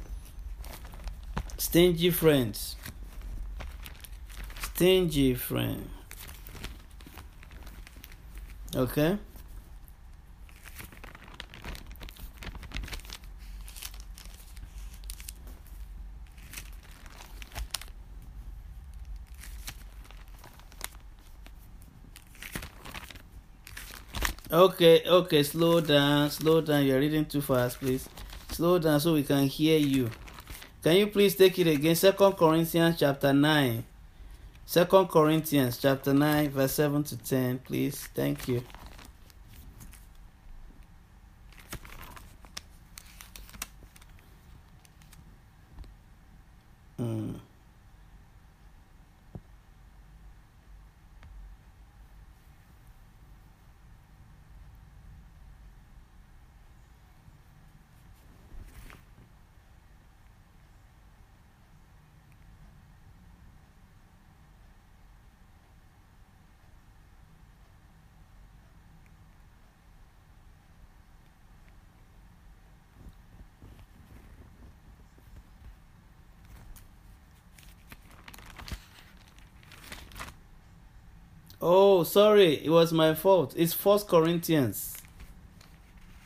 Stingy 1.58 2.12
friends. 2.12 2.76
Stingy 4.76 5.36
friend. 5.36 5.90
Okay. 8.76 9.18
Okay, 24.52 25.04
okay, 25.08 25.44
slow 25.44 25.80
down, 25.80 26.30
slow 26.30 26.60
down. 26.60 26.86
You're 26.86 27.00
reading 27.00 27.24
too 27.24 27.40
fast, 27.40 27.80
please. 27.80 28.10
Slow 28.52 28.78
down 28.80 29.00
so 29.00 29.14
we 29.14 29.24
can 29.24 29.48
hear 29.48 29.80
you. 29.80 30.10
Can 30.84 30.98
you 30.98 31.08
please 31.08 31.34
take 31.38 31.58
it 31.60 31.68
again? 31.68 31.96
Second 31.96 32.34
Corinthians 32.34 33.00
chapter 33.00 33.32
9. 33.32 33.86
Second 34.68 35.08
Corinthians 35.08 35.78
chapter 35.78 36.14
9, 36.14 36.50
verse 36.50 36.74
7 36.74 37.04
to 37.04 37.18
10, 37.18 37.60
please. 37.60 38.08
Thank 38.14 38.48
you. 38.48 38.64
Mm. 47.00 47.36
Oh, 81.68 82.04
sorry, 82.16 82.64
it 82.64 82.70
was 82.70 82.94
my 82.94 83.14
fault. 83.14 83.54
It's 83.58 83.74
First 83.74 84.08
Corinthians. 84.08 84.96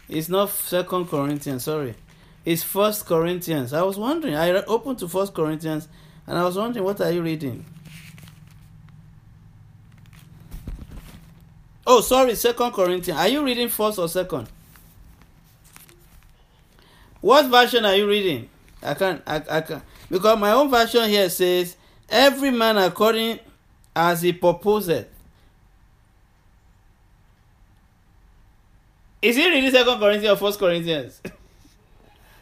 It's 0.08 0.30
not 0.30 0.50
Second 0.50 1.08
Corinthians. 1.08 1.64
Sorry, 1.64 1.96
it's 2.46 2.62
First 2.62 3.08
Corinthians. 3.08 3.74
I 3.74 3.82
was 3.82 3.98
wondering. 3.98 4.36
I 4.36 4.52
opened 4.66 5.00
to 5.00 5.08
First 5.08 5.34
Corinthians, 5.34 5.88
and 6.28 6.38
I 6.38 6.44
was 6.44 6.56
wondering, 6.56 6.86
what 6.86 7.02
are 7.02 7.12
you 7.12 7.24
reading? 7.24 7.66
Oh, 11.88 12.02
sorry, 12.02 12.36
Second 12.36 12.72
Corinthians. 12.72 13.20
Are 13.20 13.28
you 13.28 13.44
reading 13.44 13.68
first 13.68 13.98
or 13.98 14.08
second? 14.08 14.48
What 17.20 17.48
version 17.48 17.84
are 17.84 17.96
you 17.96 18.08
reading? 18.08 18.48
I 18.84 18.94
can't. 18.94 19.24
I, 19.26 19.42
I 19.50 19.62
can't 19.62 19.84
because 20.12 20.38
my 20.38 20.52
own 20.52 20.70
version 20.70 21.10
here 21.10 21.30
says, 21.30 21.76
"Every 22.08 22.52
man 22.52 22.78
according 22.78 23.40
as 23.96 24.22
he 24.22 24.34
proposed." 24.34 25.18
Is 29.22 29.36
he 29.36 29.50
reading 29.50 29.72
Second 29.72 30.00
Corinthians 30.00 30.34
or 30.34 30.46
First 30.46 30.60
Corinthians? 30.60 31.22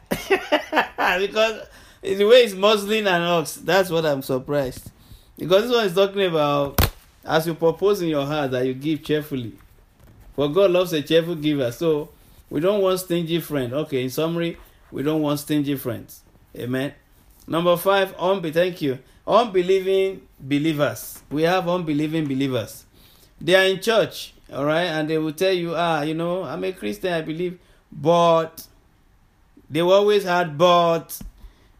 because 0.10 1.68
the 2.02 2.24
way 2.24 2.44
it's 2.44 2.54
muslin 2.54 3.08
and 3.08 3.24
ox, 3.24 3.56
that's 3.56 3.90
what 3.90 4.06
I'm 4.06 4.22
surprised. 4.22 4.92
Because 5.38 5.64
this 5.64 5.72
one 5.72 5.86
is 5.86 5.96
talking 5.96 6.24
about 6.26 6.80
as 7.26 7.46
you 7.48 7.56
propose 7.56 8.02
in 8.02 8.10
your 8.10 8.26
heart 8.26 8.52
that 8.52 8.66
you 8.66 8.74
give 8.74 9.04
cheerfully. 9.04 9.54
For 10.36 10.48
God 10.50 10.72
loves 10.72 10.94
a 10.94 11.02
cheerful 11.02 11.36
giver. 11.36 11.72
So 11.72 12.10
we 12.50 12.60
don't 12.60 12.82
want 12.82 13.00
stingy 13.00 13.40
friends. 13.40 13.74
Okay, 13.74 14.04
in 14.04 14.10
summary, 14.10 14.58
we 14.92 15.04
don't 15.04 15.22
want 15.22 15.40
stingy 15.40 15.76
friends. 15.76 16.22
Amen. 16.56 16.94
Number 17.48 17.76
five, 17.76 18.16
unbe- 18.18 18.54
thank 18.54 18.82
you. 18.82 19.00
Unbelieving 19.26 20.22
believers. 20.40 21.22
We 21.30 21.44
have 21.44 21.68
unbelieving 21.68 22.26
believers. 22.26 22.86
They 23.42 23.56
are 23.56 23.66
in 23.66 23.82
church, 23.82 24.34
all 24.54 24.66
right, 24.66 24.86
and 24.86 25.10
they 25.10 25.18
will 25.18 25.34
tell 25.34 25.52
you, 25.52 25.76
ah, 25.76 26.02
you 26.02 26.14
know, 26.14 26.44
I'm 26.44 26.64
a 26.64 26.72
Christian, 26.72 27.12
I 27.14 27.22
believe, 27.22 27.60
but 27.92 28.66
they 29.70 29.82
always 29.82 30.24
had 30.24 30.58
but. 30.58 31.20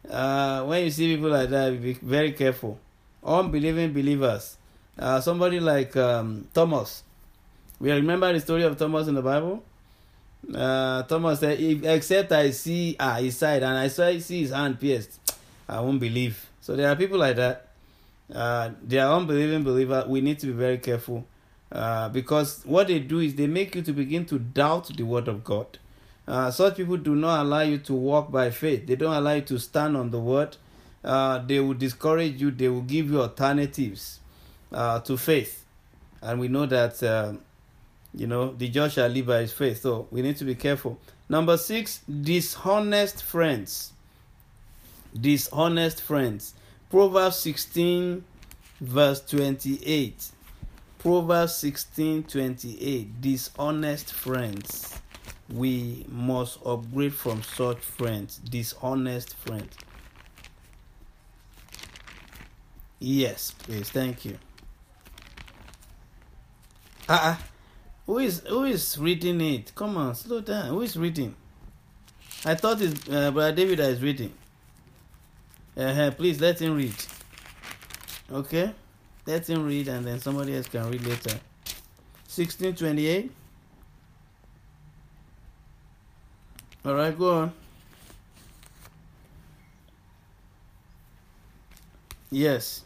Uh, 0.08 0.64
when 0.64 0.84
you 0.84 0.90
see 0.90 1.14
people 1.14 1.30
like 1.30 1.50
that, 1.50 1.82
be 1.82 1.92
very 1.94 2.32
careful. 2.32 2.78
Unbelieving 3.22 3.92
believers. 3.92 4.56
Uh, 4.98 5.20
somebody 5.20 5.60
like 5.60 5.96
um, 5.96 6.48
Thomas. 6.54 7.02
We 7.78 7.92
remember 7.92 8.32
the 8.32 8.40
story 8.40 8.62
of 8.64 8.76
Thomas 8.76 9.06
in 9.06 9.14
the 9.14 9.22
Bible. 9.22 9.62
Uh, 10.54 11.02
Thomas 11.04 11.40
said, 11.40 11.60
if, 11.60 11.84
"Except 11.84 12.32
I 12.32 12.50
see 12.50 12.96
ah, 12.98 13.16
his 13.16 13.36
side 13.36 13.62
and 13.62 13.76
I 13.76 13.88
saw 13.88 14.10
see 14.18 14.42
his 14.42 14.50
hand 14.50 14.80
pierced, 14.80 15.20
I 15.68 15.80
won't 15.80 16.00
believe." 16.00 16.46
So 16.60 16.74
there 16.74 16.88
are 16.90 16.96
people 16.96 17.18
like 17.18 17.36
that. 17.36 17.68
Uh, 18.32 18.70
they 18.82 18.98
are 18.98 19.14
unbelieving 19.14 19.62
believers. 19.62 20.06
We 20.06 20.20
need 20.20 20.38
to 20.40 20.46
be 20.46 20.52
very 20.52 20.78
careful 20.78 21.26
uh, 21.72 22.08
because 22.08 22.62
what 22.64 22.88
they 22.88 22.98
do 22.98 23.20
is 23.20 23.34
they 23.34 23.46
make 23.46 23.74
you 23.74 23.82
to 23.82 23.92
begin 23.92 24.24
to 24.26 24.38
doubt 24.38 24.88
the 24.96 25.04
word 25.04 25.28
of 25.28 25.44
God. 25.44 25.78
Uh, 26.26 26.50
such 26.50 26.76
people 26.76 26.96
do 26.96 27.14
not 27.14 27.40
allow 27.40 27.60
you 27.60 27.78
to 27.78 27.94
walk 27.94 28.30
by 28.30 28.50
faith. 28.50 28.86
They 28.86 28.96
don't 28.96 29.14
allow 29.14 29.32
you 29.32 29.42
to 29.42 29.58
stand 29.58 29.96
on 29.96 30.10
the 30.10 30.20
word. 30.20 30.56
Uh, 31.02 31.38
they 31.38 31.60
will 31.60 31.74
discourage 31.74 32.40
you. 32.40 32.50
They 32.50 32.68
will 32.68 32.82
give 32.82 33.10
you 33.10 33.22
alternatives 33.22 34.20
uh, 34.72 35.00
to 35.00 35.16
faith, 35.16 35.64
and 36.20 36.40
we 36.40 36.48
know 36.48 36.66
that 36.66 37.02
uh, 37.02 37.32
you 38.14 38.26
know 38.26 38.52
the 38.52 38.68
judge 38.68 38.94
shall 38.94 39.08
live 39.08 39.26
by 39.26 39.40
his 39.40 39.52
faith. 39.52 39.80
So 39.80 40.08
we 40.10 40.20
need 40.22 40.36
to 40.38 40.44
be 40.44 40.54
careful. 40.54 40.98
Number 41.28 41.56
six, 41.56 42.00
dishonest 42.00 43.22
friends. 43.22 43.92
Dishonest 45.18 46.02
friends. 46.02 46.54
Proverbs 46.90 47.36
sixteen, 47.36 48.24
verse 48.80 49.20
twenty-eight. 49.20 50.30
Proverbs 50.98 51.54
sixteen 51.54 52.24
twenty-eight. 52.24 53.20
Dishonest 53.20 54.12
friends. 54.12 55.00
We 55.48 56.04
must 56.08 56.58
upgrade 56.66 57.14
from 57.14 57.42
such 57.42 57.78
friends. 57.78 58.38
Dishonest 58.38 59.34
friends. 59.36 59.74
Yes, 62.98 63.52
please. 63.52 63.88
Thank 63.90 64.24
you. 64.24 64.38
Ah, 67.08 67.30
uh-uh. 67.30 67.36
who 68.06 68.18
is 68.18 68.42
who 68.48 68.64
is 68.64 68.98
reading 68.98 69.40
it? 69.40 69.74
Come 69.74 69.96
on, 69.96 70.14
slow 70.14 70.40
down. 70.40 70.68
Who 70.68 70.82
is 70.82 70.96
reading? 70.96 71.34
I 72.44 72.54
thought 72.54 72.80
it's 72.80 73.08
uh, 73.08 73.30
Brother 73.30 73.52
David 73.54 73.80
is 73.80 74.02
reading. 74.02 74.32
Uh-huh, 75.76 76.10
please 76.10 76.40
let 76.40 76.60
him 76.60 76.76
read. 76.76 76.94
Okay, 78.30 78.74
let 79.28 79.48
him 79.48 79.66
read, 79.66 79.88
and 79.88 80.06
then 80.06 80.18
somebody 80.18 80.56
else 80.56 80.66
can 80.68 80.90
read 80.90 81.04
later. 81.04 81.38
Sixteen 82.26 82.74
twenty-eight. 82.74 83.30
All 86.84 86.94
right, 86.94 87.16
go 87.16 87.34
on. 87.34 87.52
Yes. 92.30 92.84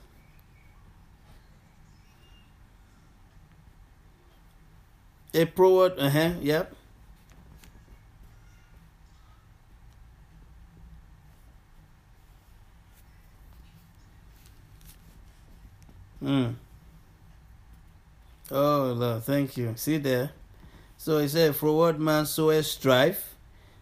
A 5.35 5.45
pro 5.47 5.77
word, 5.77 5.95
uh 5.99 6.11
huh, 6.11 6.31
yep. 6.41 6.75
Mm. 16.23 16.55
Oh, 18.51 18.93
Lord, 18.97 19.23
thank 19.25 19.57
you. 19.57 19.73
See 19.77 19.99
there? 19.99 20.31
So 20.97 21.19
he 21.19 21.29
said, 21.29 21.57
forward 21.57 21.99
man 21.99 22.27
soweth 22.27 22.67
strife, 22.67 23.35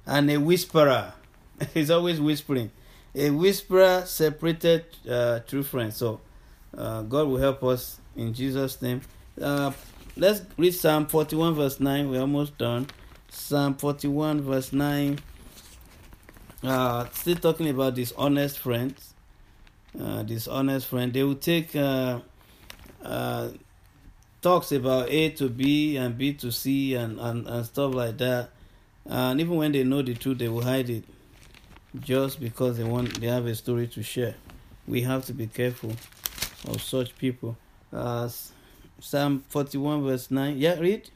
and 0.07 0.31
a 0.31 0.39
whisperer. 0.39 1.13
He's 1.75 1.91
always 1.91 2.21
whispering. 2.21 2.71
A 3.15 3.31
whisperer 3.31 4.05
separated 4.07 4.85
uh, 5.09 5.41
true 5.41 5.63
friends. 5.63 5.97
So 5.97 6.21
Uh, 6.77 7.03
God 7.03 7.27
will 7.29 7.39
help 7.39 7.65
us 7.65 7.99
in 8.15 8.33
Jesus' 8.33 8.81
name. 8.81 9.01
Uh, 9.41 9.73
let's 10.17 10.43
read 10.57 10.73
Psalm 10.73 11.07
41, 11.07 11.55
verse 11.55 11.81
9. 11.81 12.11
We're 12.11 12.21
almost 12.21 12.57
done. 12.59 12.87
Psalm 13.29 13.75
41, 13.75 14.43
verse 14.43 14.73
9. 14.73 15.19
Uh, 16.63 17.07
still 17.13 17.37
talking 17.37 17.69
about 17.69 17.95
dishonest 17.95 18.59
friends. 18.59 19.15
Uh, 19.99 20.23
dishonest 20.23 20.87
friend. 20.87 21.13
They 21.13 21.25
will 21.25 21.35
take 21.35 21.75
uh, 21.75 22.21
uh, 23.05 23.51
talks 24.43 24.73
about 24.73 25.11
A 25.11 25.31
to 25.31 25.49
B 25.49 25.97
and 25.97 26.17
B 26.19 26.33
to 26.35 26.51
C 26.53 26.95
and, 26.95 27.19
and, 27.21 27.47
and 27.47 27.67
stuff 27.67 27.95
like 27.95 28.19
that. 28.19 28.51
And 29.07 29.41
even 29.41 29.57
when 29.57 29.73
they 29.73 29.85
know 29.85 30.03
the 30.03 30.15
truth, 30.15 30.39
they 30.39 30.49
will 30.49 30.63
hide 30.65 30.91
it 30.91 31.05
just 32.01 32.41
because 32.41 32.79
they 32.79 32.85
want 32.85 33.21
they 33.21 33.27
have 33.27 33.47
a 33.47 33.55
story 33.55 33.87
to 33.89 34.03
share. 34.03 34.35
We 34.87 35.03
have 35.03 35.25
to 35.27 35.33
be 35.33 35.47
careful 35.47 35.93
of 36.69 36.83
such 36.83 37.17
people. 37.19 37.57
Uh, 37.93 38.29
Psalm 39.01 39.45
41, 39.49 40.05
verse 40.05 40.31
9. 40.31 40.59
Yeah, 40.59 40.79
read. 40.79 41.11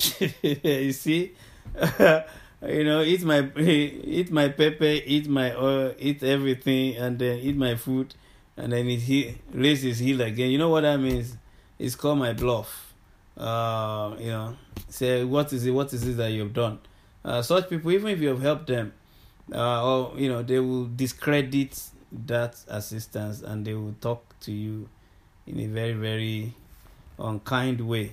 you 0.42 0.92
see, 0.92 1.32
you 2.66 2.84
know, 2.84 3.02
eat 3.02 3.22
my 3.22 3.50
eat 3.58 4.30
my 4.30 4.48
pepper, 4.48 4.84
eat 4.84 5.28
my 5.28 5.54
oil, 5.54 5.94
eat 5.98 6.22
everything, 6.22 6.96
and 6.96 7.18
then 7.18 7.38
eat 7.38 7.56
my 7.56 7.74
food, 7.76 8.14
and 8.56 8.72
then 8.72 8.88
it 8.88 9.00
he 9.00 9.36
raise 9.52 9.82
his 9.82 9.98
heel 9.98 10.20
again. 10.20 10.50
You 10.50 10.58
know 10.58 10.68
what 10.68 10.82
that 10.82 10.98
means? 10.98 11.36
It's 11.78 11.94
called 11.94 12.18
my 12.18 12.32
bluff. 12.32 12.94
Uh, 13.36 14.14
you 14.18 14.26
know, 14.30 14.56
say 14.88 15.24
what 15.24 15.52
is 15.52 15.66
it? 15.66 15.70
What 15.70 15.92
is 15.92 16.06
it 16.06 16.16
that 16.16 16.30
you've 16.30 16.52
done? 16.52 16.78
Uh, 17.24 17.42
such 17.42 17.68
people, 17.68 17.90
even 17.92 18.08
if 18.10 18.20
you 18.20 18.28
have 18.28 18.42
helped 18.42 18.66
them, 18.66 18.92
uh, 19.54 19.84
or 19.84 20.18
you 20.18 20.28
know, 20.28 20.42
they 20.42 20.58
will 20.58 20.86
discredit 20.86 21.80
that 22.26 22.56
assistance 22.68 23.42
and 23.42 23.64
they 23.64 23.74
will 23.74 23.94
talk 24.00 24.38
to 24.40 24.52
you 24.52 24.88
in 25.46 25.58
a 25.60 25.66
very 25.66 25.94
very 25.94 26.54
unkind 27.18 27.80
way 27.80 28.12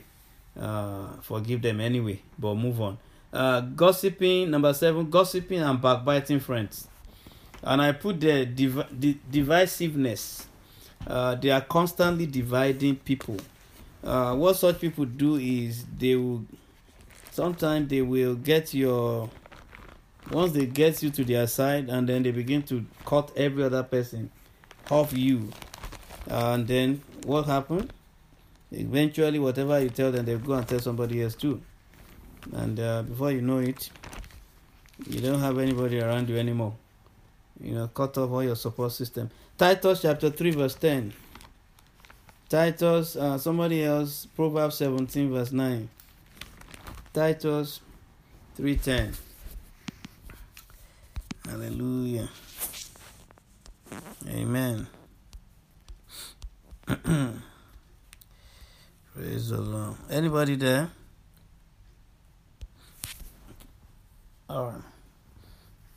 uh, 0.59 1.07
forgive 1.21 1.61
them 1.61 1.79
anyway, 1.79 2.21
but 2.37 2.55
move 2.55 2.81
on. 2.81 2.97
Uh, 3.31 3.61
gossiping, 3.61 4.49
number 4.49 4.73
seven, 4.73 5.09
gossiping 5.09 5.59
and 5.59 5.81
backbiting 5.81 6.39
friends. 6.39 6.87
And 7.61 7.81
I 7.81 7.91
put 7.91 8.19
the 8.19 8.45
div- 8.45 8.87
divisiveness. 9.31 10.45
Uh, 11.05 11.35
they 11.35 11.49
are 11.51 11.61
constantly 11.61 12.25
dividing 12.25 12.95
people. 12.95 13.37
Uh, 14.03 14.35
what 14.35 14.55
such 14.55 14.79
people 14.79 15.05
do 15.05 15.35
is 15.35 15.85
they 15.97 16.15
will 16.15 16.45
sometimes 17.31 17.89
they 17.89 18.01
will 18.01 18.35
get 18.35 18.73
your 18.73 19.29
once 20.31 20.51
they 20.51 20.65
get 20.65 21.01
you 21.03 21.09
to 21.09 21.23
their 21.23 21.47
side 21.47 21.89
and 21.89 22.07
then 22.07 22.23
they 22.23 22.31
begin 22.31 22.61
to 22.63 22.85
cut 23.05 23.31
every 23.35 23.63
other 23.63 23.83
person 23.83 24.29
off 24.89 25.13
you 25.13 25.49
and 26.27 26.67
then 26.67 27.01
what 27.25 27.45
happened 27.45 27.91
eventually 28.71 29.39
whatever 29.39 29.79
you 29.79 29.89
tell 29.89 30.11
them 30.11 30.25
they'll 30.25 30.37
go 30.39 30.53
and 30.53 30.67
tell 30.67 30.79
somebody 30.79 31.21
else 31.23 31.35
too 31.35 31.61
and 32.53 32.79
uh, 32.79 33.03
before 33.03 33.31
you 33.31 33.41
know 33.41 33.59
it 33.59 33.89
you 35.07 35.21
don't 35.21 35.39
have 35.39 35.57
anybody 35.59 36.01
around 36.01 36.29
you 36.29 36.37
anymore. 36.37 36.75
You 37.61 37.75
know 37.75 37.87
cut 37.87 38.17
off 38.17 38.31
all 38.31 38.43
your 38.43 38.55
support 38.55 38.91
system. 38.91 39.29
Titus 39.57 40.01
chapter 40.01 40.29
3 40.29 40.51
verse 40.51 40.75
10 40.75 41.13
titus 42.49 43.15
uh, 43.15 43.37
somebody 43.37 43.83
else 43.83 44.25
proverbs 44.35 44.75
17 44.77 45.31
verse 45.31 45.51
9 45.51 45.87
titus 47.13 47.79
3.10 48.57 49.15
hallelujah. 51.45 52.29
Amen. 54.27 54.87
Praise 59.15 59.49
the 59.49 59.61
Lord. 59.61 59.95
Anybody 60.09 60.55
there? 60.55 60.89
All 64.49 64.65
right. 64.65 64.81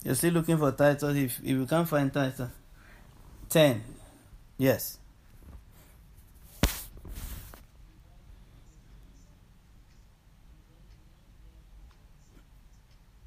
You're 0.05 0.15
still 0.15 0.35
looking 0.35 0.59
for 0.59 0.71
Titus. 0.73 1.17
If 1.17 1.39
if 1.41 1.45
you 1.45 1.67
can't 1.67 1.89
find 1.89 2.13
title, 2.13 2.51
ten. 3.49 3.83
Yes. 4.59 4.99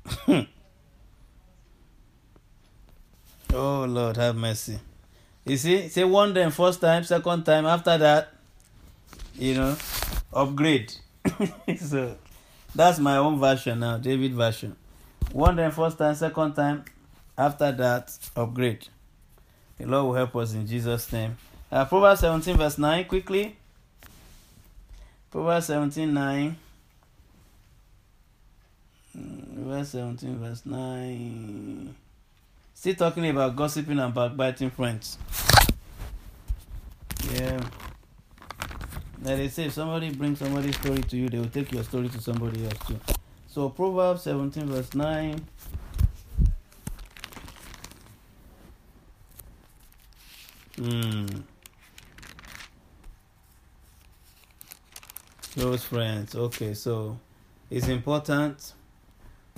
oh 0.28 0.45
Lord, 3.53 4.17
have 4.17 4.36
mercy. 4.36 4.80
You 5.45 5.57
see, 5.57 5.88
say 5.89 6.03
one 6.03 6.36
time, 6.36 6.51
first 6.51 6.82
time, 6.82 7.03
second 7.03 7.43
time. 7.45 7.65
After 7.65 7.97
that, 7.97 8.34
you 9.34 9.55
know, 9.55 9.76
upgrade. 10.34 10.93
so 11.80 12.15
that's 12.76 12.99
my 12.99 13.17
own 13.17 13.39
version 13.39 13.80
now, 13.80 13.97
David 13.97 14.34
version. 14.34 14.76
One 15.36 15.57
time, 15.57 15.71
first 15.71 15.97
time, 15.97 16.15
second 16.15 16.53
time. 16.53 16.86
After 17.38 17.69
that, 17.69 18.17
upgrade. 18.38 18.88
The 19.77 19.86
Lord 19.86 20.05
will 20.05 20.13
help 20.13 20.33
us 20.38 20.53
in 20.53 20.65
Jesus' 20.65 21.11
name. 21.11 21.36
Uh, 21.69 21.83
Proverbs 21.83 22.21
17, 22.21 22.55
verse 22.55 22.77
9, 22.77 23.03
quickly. 23.03 23.57
Proverbs 25.29 25.65
17, 25.65 26.13
9. 26.13 26.55
Mm, 29.17 29.65
verse 29.65 29.89
17, 29.89 30.38
verse 30.38 30.65
9. 30.65 31.95
Still 32.73 32.95
talking 32.95 33.29
about 33.29 33.57
gossiping 33.57 33.99
and 33.99 34.13
backbiting 34.13 34.69
friends. 34.69 35.17
Yeah. 37.33 37.59
Like 39.21 39.36
they 39.36 39.49
say, 39.49 39.65
if 39.65 39.73
somebody 39.73 40.11
brings 40.11 40.39
somebody's 40.39 40.77
story 40.77 41.01
to 41.01 41.17
you, 41.17 41.27
they 41.27 41.39
will 41.39 41.49
take 41.49 41.73
your 41.73 41.83
story 41.83 42.07
to 42.07 42.21
somebody 42.21 42.63
else 42.63 42.79
too. 42.88 42.97
So 43.55 43.69
Proverbs 43.69 44.23
17 44.23 44.65
verse 44.65 44.93
9. 44.93 45.41
Hmm. 50.75 51.25
Close 55.53 55.85
friends. 55.85 56.35
Okay, 56.35 56.73
so 56.73 57.17
it's 57.69 57.87
important. 57.87 58.73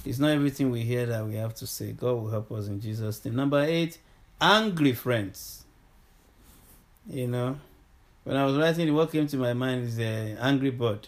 It's 0.05 0.19
not 0.19 0.29
everything 0.29 0.69
we 0.69 0.81
hear 0.81 1.07
that 1.07 1.25
we 1.25 1.33
have 1.33 1.55
to 1.55 1.65
say. 1.65 1.93
God 1.93 2.21
will 2.21 2.29
help 2.29 2.51
us 2.51 2.67
in 2.67 2.79
Jesus' 2.79 3.25
name. 3.25 3.35
Number 3.35 3.63
eight, 3.63 3.97
angry 4.39 4.93
friends. 4.93 5.65
You 7.09 7.25
know, 7.25 7.57
when 8.25 8.37
I 8.37 8.45
was 8.45 8.57
writing, 8.57 8.93
what 8.93 9.11
came 9.11 9.25
to 9.25 9.37
my 9.37 9.53
mind 9.53 9.85
is 9.85 9.95
the 9.97 10.37
angry 10.39 10.69
bird. 10.69 11.07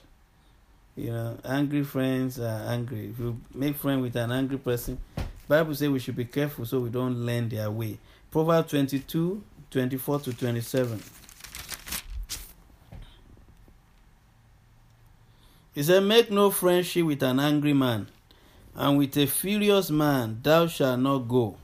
You 1.00 1.14
know, 1.14 1.38
angry 1.46 1.84
friends 1.86 2.42
are 2.42 2.62
angry. 2.68 3.12
If 3.12 3.20
you 3.20 3.40
make 3.54 3.78
friends 3.78 4.02
with 4.02 4.18
an 4.18 4.34
angry 4.34 4.58
person, 4.58 5.00
Bible 5.48 5.74
says 5.74 5.88
we 5.88 6.00
should 6.00 6.18
be 6.18 6.26
careful 6.26 6.66
so 6.66 6.82
we 6.82 6.90
don't 6.90 7.26
learn 7.26 7.48
their 7.48 7.72
way. 7.72 7.98
Proverbs 8.30 8.72
22, 8.72 9.42
24 9.72 10.20
to 10.20 10.34
27. 10.34 11.02
He 15.74 15.84
said, 15.84 16.04
Make 16.04 16.32
no 16.32 16.52
friendship 16.52 17.06
with 17.06 17.24
an 17.24 17.40
angry 17.40 17.74
man, 17.74 18.10
and 18.76 18.98
with 18.98 19.16
a 19.16 19.26
furious 19.26 19.90
man 19.90 20.42
thou 20.44 20.68
shalt 20.68 21.00
not 21.00 21.20
go, 21.30 21.56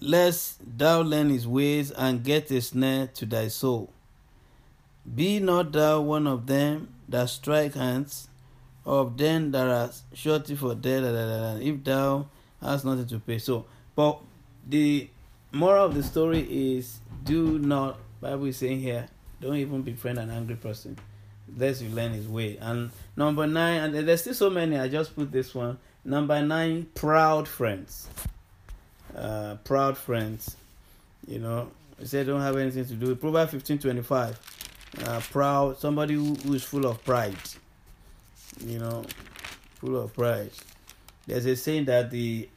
lest 0.00 0.56
thou 0.78 1.02
learn 1.02 1.28
his 1.28 1.46
ways 1.46 1.90
and 1.90 2.24
get 2.24 2.50
a 2.50 2.62
snare 2.62 3.08
to 3.08 3.26
thy 3.26 3.48
soul. 3.48 3.92
Be 5.14 5.38
not 5.38 5.72
thou 5.72 6.00
one 6.00 6.26
of 6.26 6.46
them 6.46 6.88
that 7.12 7.28
strike 7.28 7.74
hands, 7.74 8.28
of 8.84 9.16
them 9.16 9.52
that 9.52 9.68
are 9.68 9.90
shorty 10.12 10.56
for 10.56 10.74
death, 10.74 11.04
if 11.62 11.84
thou 11.84 12.26
hast 12.60 12.84
nothing 12.84 13.06
to 13.06 13.18
pay. 13.20 13.38
So, 13.38 13.66
but 13.94 14.18
the 14.68 15.08
moral 15.52 15.86
of 15.86 15.94
the 15.94 16.02
story 16.02 16.40
is 16.76 16.98
do 17.24 17.58
not, 17.58 17.98
Bible 18.20 18.46
is 18.46 18.56
saying 18.56 18.80
here, 18.80 19.06
don't 19.40 19.56
even 19.56 19.82
befriend 19.82 20.18
an 20.18 20.30
angry 20.30 20.56
person, 20.56 20.98
lest 21.56 21.82
you 21.82 21.90
learn 21.90 22.12
his 22.12 22.26
way. 22.26 22.56
And 22.60 22.90
number 23.16 23.46
nine, 23.46 23.94
and 23.94 24.08
there's 24.08 24.22
still 24.22 24.34
so 24.34 24.50
many, 24.50 24.78
I 24.78 24.88
just 24.88 25.14
put 25.14 25.30
this 25.30 25.54
one. 25.54 25.78
Number 26.04 26.42
nine, 26.42 26.86
proud 26.94 27.46
friends. 27.46 28.08
Uh, 29.16 29.56
proud 29.62 29.96
friends. 29.96 30.56
You 31.26 31.38
know, 31.38 31.70
said 32.02 32.26
don't 32.26 32.40
have 32.40 32.56
anything 32.56 32.84
to 32.86 32.94
do 32.94 33.14
Proverbs 33.14 33.52
15 33.52 33.78
25 33.78 34.61
uh, 35.04 35.20
proud, 35.30 35.78
somebody 35.78 36.14
who, 36.14 36.34
who 36.34 36.54
is 36.54 36.64
full 36.64 36.86
of 36.86 37.02
pride. 37.04 37.36
You 38.60 38.78
know, 38.78 39.04
full 39.80 39.96
of 39.98 40.12
pride. 40.14 40.50
There's 41.26 41.46
a 41.46 41.56
saying 41.56 41.86
that 41.86 42.10
the 42.10 42.48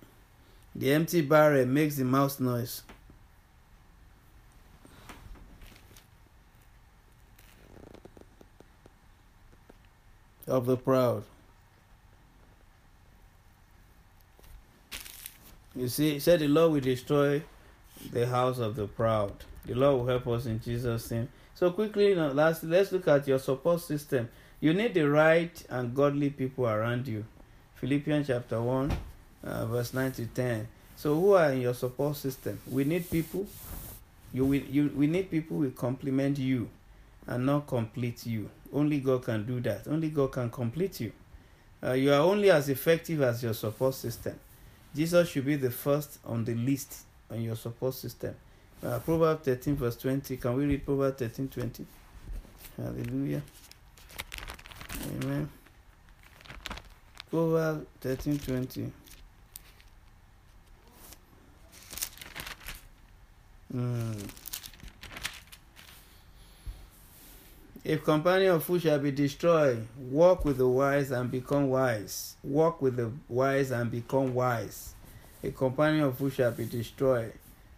the 0.76 0.92
empty 0.92 1.22
barrel 1.22 1.66
makes 1.66 1.96
the 1.96 2.04
mouse 2.04 2.40
noise. 2.40 2.84
Of 10.48 10.66
the 10.68 10.78
proud. 10.78 11.24
You 15.76 15.88
see, 15.88 16.14
he 16.14 16.20
said 16.20 16.40
the 16.40 16.48
Lord 16.48 16.74
will 16.74 16.80
destroy 16.82 17.42
the 18.12 18.28
house 18.28 18.60
of 18.60 18.76
the 18.76 18.88
proud. 18.88 19.34
The 19.66 19.74
Lord 19.74 20.00
will 20.00 20.08
help 20.08 20.28
us 20.28 20.46
in 20.46 20.62
Jesus' 20.62 21.10
name. 21.10 21.28
So 21.56 21.72
quickly, 21.72 22.10
you 22.10 22.16
know, 22.16 22.32
last, 22.34 22.66
let's 22.66 22.92
look 22.92 23.08
at 23.08 23.28
your 23.28 23.40
support 23.40 23.80
system. 23.80 24.28
You 24.60 24.74
need 24.74 24.94
the 24.94 25.10
right 25.10 25.64
and 25.70 25.96
godly 25.96 26.30
people 26.30 26.68
around 26.68 27.08
you. 27.08 27.24
Philippians 27.76 28.28
chapter 28.28 28.62
1, 28.62 28.92
uh, 29.46 29.66
verse 29.66 29.94
9 29.94 30.12
to 30.14 30.26
10. 30.26 30.68
So 30.98 31.16
who 31.16 31.32
are 31.34 31.54
in 31.54 31.62
your 31.62 31.74
support 31.74 32.18
system? 32.18 32.60
We 32.70 32.84
need 32.84 33.10
people. 33.10 33.48
You, 34.34 34.46
we, 34.46 34.64
you, 34.64 34.92
we 34.96 35.08
need 35.08 35.32
people 35.32 35.58
who 35.58 35.72
complement 35.72 36.38
you 36.38 36.70
and 37.26 37.46
not 37.46 37.68
complete 37.68 38.26
you. 38.26 38.50
Only 38.74 39.00
God 39.00 39.24
can 39.24 39.46
do 39.46 39.62
that. 39.62 39.88
Only 39.88 40.10
God 40.10 40.34
can 40.34 40.50
complete 40.50 41.00
you. 41.00 41.14
Uh, 41.82 41.94
you 41.94 42.12
are 42.12 42.20
only 42.20 42.52
as 42.52 42.68
effective 42.68 43.22
as 43.22 43.42
your 43.42 43.54
support 43.54 43.96
system. 43.96 44.38
Jesus 44.94 45.30
should 45.30 45.46
be 45.46 45.56
the 45.56 45.72
first 45.72 46.20
on 46.26 46.44
the 46.44 46.56
list 46.56 47.04
on 47.32 47.42
your 47.42 47.56
support 47.56 47.94
system. 47.94 48.36
Uh, 48.84 49.00
Proverbs 49.00 49.46
13, 49.46 49.76
verse 49.76 49.98
20. 49.98 50.38
Can 50.38 50.56
we 50.56 50.66
read 50.66 50.86
Proverbs 50.86 51.20
13, 51.20 51.48
20? 51.48 51.86
Hallelujah. 52.78 53.42
Amen. 55.22 55.50
Proverbs 57.30 57.86
13, 58.02 58.40
20. 58.40 58.92
Mm. 63.76 64.30
If 67.84 68.04
companion 68.04 68.56
of 68.56 68.64
food 68.64 68.82
shall 68.82 68.98
be 68.98 69.12
destroyed, 69.12 69.86
walk 70.10 70.44
with 70.44 70.58
the 70.58 70.68
wise 70.68 71.12
and 71.12 71.30
become 71.30 71.70
wise. 71.70 72.36
Walk 72.44 72.82
with 72.82 72.96
the 72.96 73.12
wise 73.30 73.70
and 73.70 73.92
become 73.92 74.34
wise. 74.34 74.94
A 75.44 75.52
companion 75.52 76.06
of 76.06 76.18
food 76.18 76.34
shall 76.34 76.52
be 76.52 76.66
destroyed. 76.66 77.34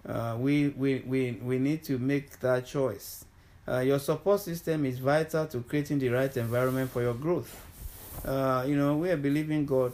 Uh, 0.07 0.37
we, 0.39 0.69
we, 0.69 0.99
we, 1.05 1.31
we 1.43 1.59
need 1.59 1.83
to 1.83 1.97
make 1.97 2.39
that 2.39 2.65
choice. 2.65 3.25
Uh, 3.67 3.79
your 3.79 3.99
support 3.99 4.39
system 4.39 4.85
is 4.85 4.99
vital 4.99 5.45
to 5.45 5.59
creating 5.61 5.99
the 5.99 6.07
right 6.09 6.35
environment 6.37 6.89
for 6.89 7.01
your 7.01 7.13
growth. 7.13 7.61
Uh, 8.25 8.63
you 8.67 8.77
know, 8.77 8.95
we 8.95 9.09
are 9.09 9.17
believing 9.17 9.65
God, 9.65 9.93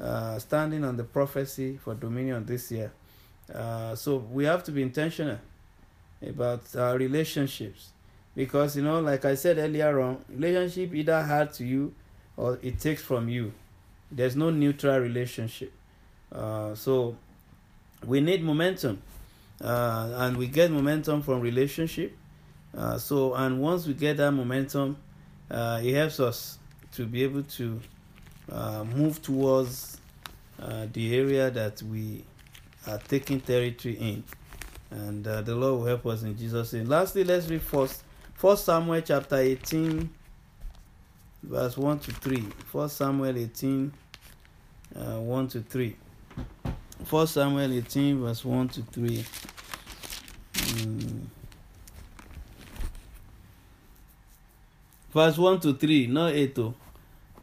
uh, 0.00 0.38
standing 0.38 0.84
on 0.84 0.96
the 0.96 1.04
prophecy 1.04 1.76
for 1.76 1.94
dominion 1.94 2.46
this 2.46 2.70
year. 2.70 2.92
Uh, 3.52 3.94
so 3.96 4.18
we 4.18 4.44
have 4.44 4.62
to 4.64 4.70
be 4.72 4.82
intentional 4.82 5.38
about 6.26 6.74
our 6.76 6.96
relationships 6.96 7.90
because 8.34 8.76
you 8.76 8.82
know 8.82 9.00
like 9.00 9.24
i 9.24 9.34
said 9.34 9.58
earlier 9.58 10.00
on 10.00 10.22
relationship 10.28 10.94
either 10.94 11.22
hard 11.22 11.52
to 11.52 11.64
you 11.64 11.94
or 12.36 12.58
it 12.62 12.78
takes 12.78 13.02
from 13.02 13.28
you 13.28 13.52
there's 14.10 14.36
no 14.36 14.50
neutral 14.50 14.98
relationship 14.98 15.72
uh, 16.32 16.74
so 16.74 17.16
we 18.04 18.20
need 18.20 18.42
momentum 18.42 19.00
uh, 19.60 20.12
and 20.16 20.36
we 20.36 20.46
get 20.46 20.70
momentum 20.70 21.22
from 21.22 21.40
relationship. 21.40 22.16
Uh, 22.76 22.98
so, 22.98 23.34
and 23.34 23.60
once 23.60 23.86
we 23.86 23.94
get 23.94 24.16
that 24.18 24.30
momentum, 24.30 24.96
uh, 25.50 25.80
it 25.82 25.94
helps 25.94 26.20
us 26.20 26.58
to 26.92 27.06
be 27.06 27.24
able 27.24 27.42
to 27.42 27.80
uh, 28.52 28.84
move 28.84 29.20
towards 29.22 30.00
uh, 30.60 30.86
the 30.92 31.16
area 31.16 31.50
that 31.50 31.82
we 31.82 32.24
are 32.86 32.98
taking 33.08 33.40
territory 33.40 33.94
in, 33.94 34.24
and 34.90 35.26
uh, 35.26 35.42
the 35.42 35.54
Lord 35.54 35.80
will 35.80 35.86
help 35.86 36.06
us 36.06 36.22
in 36.22 36.36
Jesus' 36.36 36.72
name. 36.72 36.86
Lastly, 36.86 37.24
let's 37.24 37.48
read 37.48 37.62
first 37.62 38.04
First 38.34 38.66
Samuel 38.66 39.00
chapter 39.00 39.36
eighteen, 39.36 40.10
verse 41.42 41.76
one 41.76 41.98
to 41.98 42.12
three. 42.12 42.44
First 42.70 42.96
Samuel 42.96 43.36
eighteen, 43.36 43.92
one 44.94 45.48
to 45.48 45.60
three. 45.60 45.96
First 47.04 47.34
Samuel 47.34 47.72
18, 47.72 48.20
verse 48.20 48.44
1 48.44 48.68
to 48.68 48.82
3. 48.82 49.24
Hmm. 50.56 51.18
Verse 55.12 55.38
1 55.38 55.60
to 55.60 55.74
3, 55.74 56.06
not 56.08 56.32
8. 56.32 56.58
Oh. 56.58 56.74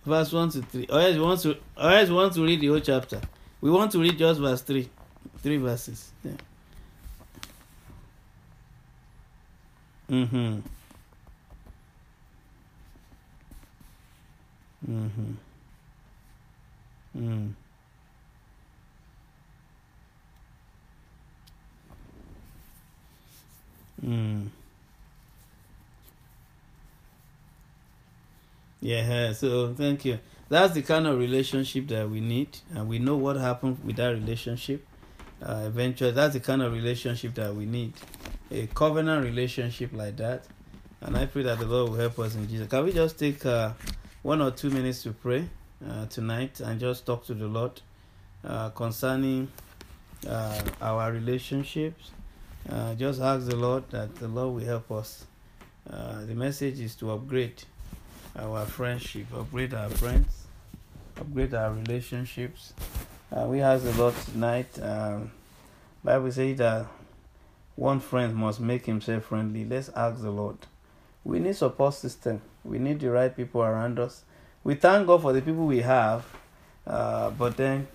Verse 0.05 0.31
1 0.31 0.49
to 0.51 0.61
3. 0.61 0.87
Or 0.89 0.99
else, 0.99 1.15
you 1.15 1.21
want 1.21 1.39
to, 1.41 1.57
or 1.77 1.91
else 1.91 2.09
you 2.09 2.15
want 2.15 2.33
to 2.33 2.45
read 2.45 2.59
the 2.59 2.67
whole 2.67 2.79
chapter. 2.79 3.21
We 3.61 3.71
want 3.71 3.91
to 3.93 3.99
read 3.99 4.17
just 4.17 4.39
verse 4.39 4.61
3. 4.61 4.87
Three 5.41 5.57
verses. 5.57 6.11
Yeah. 6.23 6.31
Mm-hmm. 10.09 10.59
Mm-hmm. 14.87 15.31
Mm. 17.17 17.53
Mm. 24.03 24.47
Yeah, 28.81 29.33
so 29.33 29.73
thank 29.73 30.05
you. 30.05 30.19
That's 30.47 30.73
the 30.73 30.81
kind 30.81 31.07
of 31.07 31.17
relationship 31.17 31.87
that 31.87 32.09
we 32.09 32.19
need, 32.19 32.57
and 32.73 32.87
we 32.87 32.99
know 32.99 33.17
what 33.17 33.35
happened 33.35 33.79
with 33.83 33.95
that 33.95 34.09
relationship. 34.09 34.85
Uh, 35.41 35.63
eventually, 35.65 36.11
that's 36.11 36.33
the 36.33 36.39
kind 36.39 36.61
of 36.61 36.71
relationship 36.71 37.33
that 37.35 37.55
we 37.55 37.65
need 37.65 37.93
a 38.51 38.67
covenant 38.67 39.23
relationship 39.23 39.91
like 39.93 40.17
that. 40.17 40.45
And 41.01 41.17
I 41.17 41.25
pray 41.25 41.43
that 41.43 41.59
the 41.59 41.65
Lord 41.65 41.91
will 41.91 41.97
help 41.97 42.19
us 42.19 42.35
in 42.35 42.47
Jesus. 42.47 42.67
Can 42.67 42.83
we 42.83 42.93
just 42.93 43.19
take 43.19 43.45
uh, 43.45 43.73
one 44.21 44.41
or 44.41 44.51
two 44.51 44.69
minutes 44.69 45.03
to 45.03 45.11
pray 45.13 45.47
uh, 45.87 46.05
tonight 46.07 46.59
and 46.59 46.79
just 46.79 47.05
talk 47.05 47.25
to 47.25 47.33
the 47.33 47.47
Lord 47.47 47.81
uh, 48.43 48.69
concerning 48.69 49.51
uh, 50.27 50.61
our 50.81 51.11
relationships. 51.11 52.11
Uh, 52.69 52.95
just 52.95 53.21
ask 53.21 53.47
the 53.47 53.55
Lord 53.55 53.89
that 53.91 54.15
the 54.15 54.27
Lord 54.27 54.55
will 54.55 54.65
help 54.65 54.91
us. 54.91 55.25
Uh, 55.89 56.25
the 56.25 56.33
message 56.33 56.79
is 56.79 56.95
to 56.95 57.11
upgrade 57.11 57.63
our 58.35 58.65
friendship, 58.65 59.27
upgrade 59.33 59.73
our 59.73 59.89
friends, 59.89 60.47
upgrade 61.17 61.53
our 61.53 61.73
relationships. 61.73 62.73
Uh, 63.31 63.45
we 63.47 63.61
ask 63.61 63.83
the 63.83 63.93
Lord 63.93 64.15
tonight. 64.31 64.67
Um, 64.81 65.31
Bible 66.03 66.31
says 66.31 66.57
that 66.57 66.87
one 67.75 67.99
friend 67.99 68.35
must 68.35 68.59
make 68.59 68.85
himself 68.85 69.25
friendly. 69.25 69.65
Let's 69.65 69.89
ask 69.89 70.21
the 70.21 70.31
Lord. 70.31 70.57
We 71.23 71.39
need 71.39 71.55
support 71.55 71.93
system 71.93 72.41
we 72.65 72.79
need 72.79 72.99
the 72.99 73.11
right 73.11 73.35
people 73.35 73.61
around 73.61 73.99
us. 73.99 74.23
We 74.63 74.75
thank 74.75 75.07
God 75.07 75.21
for 75.21 75.31
the 75.31 75.41
people 75.41 75.65
we 75.65 75.81
have, 75.81 76.25
uh, 76.87 77.29
but 77.29 77.55
then, 77.55 77.87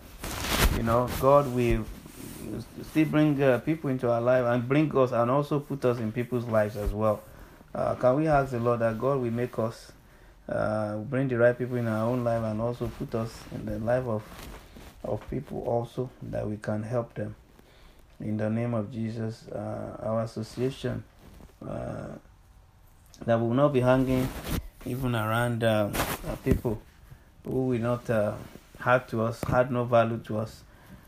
you 0.76 0.84
know, 0.84 1.08
God 1.20 1.52
will 1.52 1.84
still 2.82 3.04
bring 3.06 3.42
uh, 3.42 3.58
people 3.58 3.90
into 3.90 4.10
our 4.10 4.20
life 4.20 4.44
and 4.44 4.68
bring 4.68 4.96
us 4.96 5.12
and 5.12 5.30
also 5.30 5.60
put 5.60 5.84
us 5.84 5.98
in 5.98 6.12
people's 6.12 6.44
lives 6.44 6.76
as 6.76 6.92
well. 6.92 7.22
Uh, 7.74 7.94
can 7.94 8.16
we 8.16 8.26
ask 8.26 8.50
the 8.50 8.60
Lord 8.60 8.80
that 8.80 8.98
God 8.98 9.20
will 9.20 9.30
make 9.30 9.58
us 9.58 9.92
uh, 10.48 10.96
bring 10.96 11.28
the 11.28 11.38
right 11.38 11.56
people 11.56 11.76
in 11.76 11.86
our 11.86 12.08
own 12.08 12.24
life 12.24 12.42
and 12.42 12.60
also 12.60 12.90
put 12.98 13.14
us 13.14 13.32
in 13.52 13.66
the 13.66 13.78
life 13.78 14.04
of 14.06 14.22
of 15.04 15.22
people 15.30 15.62
also 15.62 16.10
that 16.22 16.46
we 16.46 16.56
can 16.56 16.82
help 16.82 17.14
them. 17.14 17.34
In 18.20 18.36
the 18.36 18.50
name 18.50 18.74
of 18.74 18.92
Jesus, 18.92 19.46
uh, 19.48 19.96
our 20.02 20.24
association 20.24 21.04
uh, 21.66 22.08
that 23.24 23.40
will 23.40 23.54
not 23.54 23.72
be 23.72 23.80
hanging 23.80 24.28
even 24.84 25.14
around 25.14 25.64
uh, 25.64 25.88
people 26.44 26.82
who 27.44 27.68
will 27.68 27.78
not 27.78 28.06
have 28.80 29.06
to 29.08 29.22
us, 29.22 29.42
had 29.44 29.70
no 29.70 29.84
value 29.84 30.18
to 30.18 30.38
us, 30.38 30.64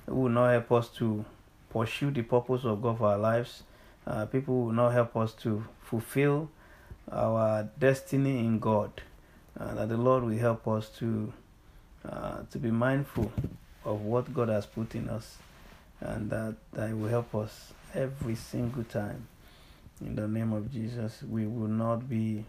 who 0.06 0.14
will 0.14 0.28
not 0.30 0.50
help 0.50 0.72
us 0.72 0.88
to 0.88 1.24
pursue 1.72 2.10
the 2.10 2.22
purpose 2.22 2.64
of 2.64 2.82
God 2.82 2.98
for 2.98 3.08
our 3.08 3.18
lives. 3.18 3.62
Uh, 4.06 4.26
people 4.26 4.64
will 4.64 4.72
not 4.72 4.90
help 4.90 5.16
us 5.16 5.32
to 5.34 5.64
fulfill 5.82 6.50
our 7.10 7.68
destiny 7.78 8.38
in 8.40 8.58
God. 8.58 8.90
Uh, 9.58 9.74
that 9.74 9.88
the 9.88 9.96
Lord 9.96 10.24
will 10.24 10.38
help 10.38 10.66
us 10.66 10.88
to 10.98 11.32
uh, 12.08 12.42
to 12.50 12.58
be 12.58 12.70
mindful 12.70 13.30
of 13.84 14.00
what 14.02 14.32
God 14.34 14.48
has 14.48 14.66
put 14.66 14.94
in 14.94 15.08
us, 15.08 15.36
and 16.00 16.30
that, 16.30 16.56
that 16.72 16.96
will 16.96 17.08
help 17.08 17.34
us 17.34 17.72
every 17.94 18.34
single 18.34 18.84
time. 18.84 19.26
In 20.00 20.16
the 20.16 20.26
name 20.26 20.52
of 20.52 20.72
Jesus, 20.72 21.22
we 21.22 21.46
will 21.46 21.68
not 21.68 22.08
be 22.08 22.44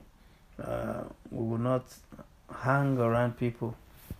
uh, 0.61 1.03
we 1.29 1.45
will 1.45 1.59
not 1.59 1.83
hang 2.61 2.97
around 2.97 3.37
people 3.37 3.75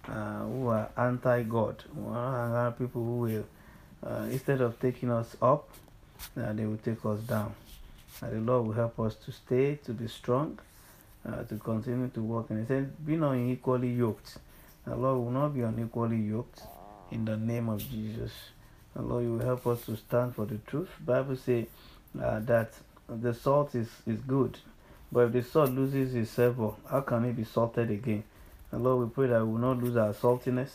uh, 0.08 0.40
who 0.40 0.68
are 0.68 0.90
anti 0.98 1.44
God. 1.44 1.84
We 1.96 2.04
will 2.04 2.12
not 2.12 2.32
hang 2.32 2.52
around 2.52 2.74
people 2.74 3.04
who 3.04 3.18
will, 3.18 3.46
uh, 4.06 4.28
instead 4.30 4.62
of 4.62 4.80
taking 4.80 5.12
us 5.12 5.36
up, 5.42 5.70
uh, 6.38 6.54
they 6.54 6.66
will 6.66 6.78
take 6.78 7.04
us 7.06 7.20
down. 7.22 7.54
And 8.22 8.32
the 8.32 8.52
Lord 8.52 8.68
will 8.68 8.74
help 8.74 9.00
us 9.00 9.16
to 9.26 9.32
stay, 9.32 9.76
to 9.86 9.94
be 9.94 10.08
strong, 10.08 10.60
uh, 11.28 11.44
to 11.44 11.58
continue 11.58 12.10
to 12.10 12.22
work. 12.22 12.50
And 12.50 12.60
He 12.60 12.66
said, 12.68 13.06
Be 13.06 13.16
not 13.16 13.32
unequally 13.32 13.92
yoked. 13.94 14.38
The 14.86 14.96
Lord 14.96 15.20
will 15.20 15.32
not 15.32 15.54
be 15.54 15.62
unequally 15.62 16.18
yoked 16.18 16.62
in 17.12 17.26
the 17.26 17.38
name 17.38 17.70
of 17.70 17.80
Jesus. 17.90 18.32
The 18.96 19.02
Lord, 19.02 19.24
you 19.24 19.34
will 19.34 19.46
help 19.46 19.66
us 19.68 19.86
to 19.86 19.96
stand 19.96 20.36
for 20.36 20.46
the 20.46 20.58
truth. 20.68 20.90
Bible 21.04 21.36
says 21.36 21.66
uh, 22.22 22.40
that 22.42 22.74
the 23.10 23.34
salt 23.34 23.74
is, 23.76 23.88
is 24.06 24.20
good 24.28 24.58
but 25.14 25.28
if 25.28 25.34
the 25.34 25.44
salt 25.44 25.70
loses 25.70 26.16
its 26.16 26.32
savor, 26.32 26.72
how 26.90 27.02
can 27.02 27.24
it 27.26 27.36
be 27.36 27.44
salted 27.44 27.92
again? 27.92 28.24
And 28.72 28.84
Lord, 28.84 29.08
we 29.08 29.14
pray 29.14 29.28
that 29.28 29.46
we 29.46 29.52
will 29.52 29.60
not 29.60 29.78
lose 29.78 29.96
our 29.96 30.12
saltiness, 30.12 30.72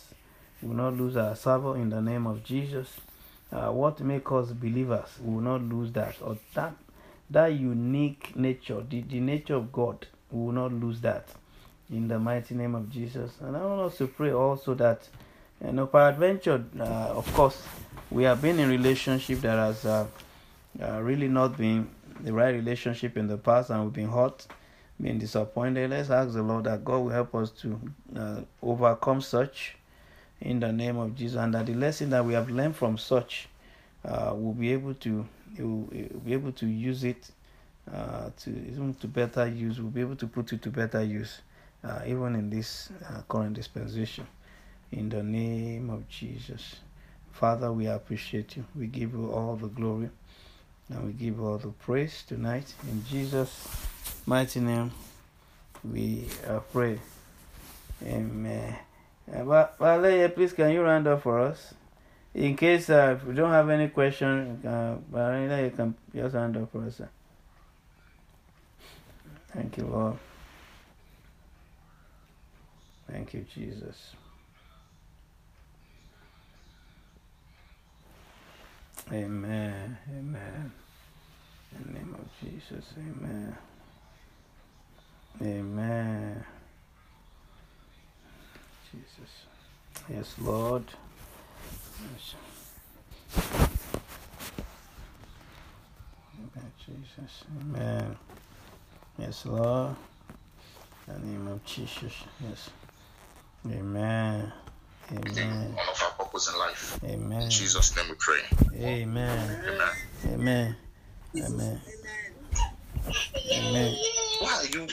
we 0.62 0.68
will 0.68 0.76
not 0.76 0.94
lose 0.96 1.16
our 1.16 1.34
savor 1.34 1.76
in 1.76 1.90
the 1.90 2.00
name 2.00 2.24
of 2.24 2.44
Jesus. 2.44 2.88
Uh, 3.52 3.70
what 3.70 4.00
makes 4.00 4.30
us 4.30 4.52
believers, 4.52 5.08
we 5.22 5.34
will 5.34 5.40
not 5.40 5.62
lose 5.62 5.92
that. 5.92 6.16
Or 6.22 6.36
that 6.54 6.74
that 7.30 7.48
unique 7.48 8.34
nature, 8.36 8.82
the, 8.88 9.02
the 9.02 9.20
nature 9.20 9.54
of 9.54 9.72
God, 9.72 10.06
we 10.30 10.46
will 10.46 10.52
not 10.52 10.72
lose 10.72 11.00
that. 11.00 11.28
In 11.90 12.08
the 12.08 12.18
mighty 12.18 12.54
name 12.54 12.74
of 12.74 12.90
Jesus. 12.90 13.32
And 13.40 13.56
I 13.56 13.64
want 13.64 13.80
us 13.80 13.98
to 13.98 14.06
pray 14.06 14.32
also 14.32 14.74
that, 14.74 15.08
you 15.64 15.72
know, 15.72 15.86
peradventure, 15.86 16.62
uh, 16.78 16.82
of 16.82 17.32
course, 17.32 17.62
we 18.10 18.24
have 18.24 18.42
been 18.42 18.58
in 18.58 18.68
relationship 18.68 19.40
that 19.40 19.56
has 19.56 19.84
uh, 19.86 20.06
uh, 20.82 21.00
really 21.00 21.28
not 21.28 21.56
been 21.56 21.88
the 22.20 22.32
right 22.32 22.54
relationship 22.54 23.16
in 23.16 23.26
the 23.26 23.38
past 23.38 23.70
and 23.70 23.82
we've 23.84 23.92
been 23.92 24.10
hurt, 24.10 24.46
been 25.00 25.18
disappointed. 25.18 25.90
Let's 25.90 26.10
ask 26.10 26.34
the 26.34 26.42
Lord 26.42 26.64
that 26.64 26.84
God 26.84 26.98
will 26.98 27.10
help 27.10 27.34
us 27.34 27.50
to 27.62 27.80
uh, 28.14 28.40
overcome 28.62 29.22
such 29.22 29.77
in 30.40 30.60
the 30.60 30.72
name 30.72 30.96
of 30.98 31.14
Jesus, 31.16 31.38
and 31.38 31.54
that 31.54 31.66
the 31.66 31.74
lesson 31.74 32.10
that 32.10 32.24
we 32.24 32.34
have 32.34 32.48
learned 32.48 32.76
from 32.76 32.96
such, 32.98 33.48
uh, 34.04 34.32
we'll 34.34 34.52
be 34.52 34.72
able 34.72 34.94
to 34.94 35.26
we'll, 35.58 35.88
we'll 35.90 36.20
be 36.24 36.32
able 36.32 36.52
to 36.52 36.66
use 36.66 37.04
it 37.04 37.30
uh, 37.92 38.30
to 38.40 38.50
even 38.50 38.94
to 38.94 39.08
better 39.08 39.46
use. 39.46 39.80
We'll 39.80 39.90
be 39.90 40.00
able 40.00 40.16
to 40.16 40.26
put 40.26 40.52
it 40.52 40.62
to 40.62 40.70
better 40.70 41.02
use, 41.02 41.40
uh, 41.82 42.00
even 42.06 42.34
in 42.34 42.50
this 42.50 42.90
uh, 43.08 43.22
current 43.28 43.54
dispensation. 43.54 44.26
In 44.90 45.08
the 45.08 45.22
name 45.22 45.90
of 45.90 46.08
Jesus, 46.08 46.76
Father, 47.32 47.70
we 47.72 47.86
appreciate 47.86 48.56
you. 48.56 48.64
We 48.74 48.86
give 48.86 49.12
you 49.12 49.30
all 49.30 49.56
the 49.56 49.68
glory, 49.68 50.10
and 50.88 51.06
we 51.06 51.12
give 51.12 51.42
all 51.42 51.58
the 51.58 51.68
praise 51.68 52.24
tonight. 52.26 52.72
In 52.90 53.04
Jesus' 53.04 53.68
mighty 54.24 54.60
name, 54.60 54.92
we 55.84 56.26
uh, 56.46 56.60
pray. 56.72 57.00
Amen. 58.02 58.87
Uh, 59.32 59.66
Valerie, 59.78 60.28
please 60.30 60.52
can 60.52 60.70
you 60.70 60.82
round 60.82 61.06
up 61.06 61.22
for 61.22 61.40
us? 61.40 61.74
In 62.34 62.56
case 62.56 62.88
uh, 62.88 63.16
if 63.18 63.26
you 63.26 63.34
don't 63.34 63.50
have 63.50 63.68
any 63.68 63.88
question, 63.88 64.64
uh, 64.64 64.96
Valerie, 65.10 65.64
you 65.64 65.70
can 65.70 65.94
just 66.14 66.34
round 66.34 66.56
up 66.56 66.70
for 66.72 66.84
us. 66.84 67.00
Thank 69.54 69.76
you, 69.76 69.86
Lord. 69.86 70.18
Thank 73.10 73.34
you, 73.34 73.44
Jesus. 73.54 74.14
Amen. 79.10 79.96
Amen. 80.10 80.72
In 81.72 81.86
the 81.86 81.98
name 81.98 82.14
of 82.14 82.28
Jesus. 82.40 82.92
Amen. 82.98 83.56
Amen. 85.40 86.44
Jesus. 88.92 89.30
Yes, 90.08 90.34
Lord. 90.40 90.84
Yes. 92.12 92.34
Amen, 96.38 96.72
Jesus. 96.86 97.44
Amen. 97.60 98.16
Yes, 99.18 99.46
Lord. 99.46 99.96
In 101.08 101.14
the 101.14 101.20
name 101.26 101.48
of 101.48 101.64
Jesus. 101.64 102.12
Yes. 102.48 102.70
Amen. 103.66 104.52
Amen. 105.10 105.74
One 105.74 105.88
of 105.88 106.02
our 106.02 106.24
purpose 106.24 106.52
in 106.52 106.58
life. 106.58 106.98
Amen. 107.04 107.42
In 107.42 107.50
Jesus' 107.50 107.96
name 107.96 108.06
we 108.08 108.14
pray. 108.18 108.40
Amen. 108.76 109.60
Amen. 109.64 109.90
Amen. 110.26 110.76
Amen. 111.36 111.80
Amen. 113.52 113.96
Why 114.40 114.54
are 114.54 114.66
you? 114.66 114.88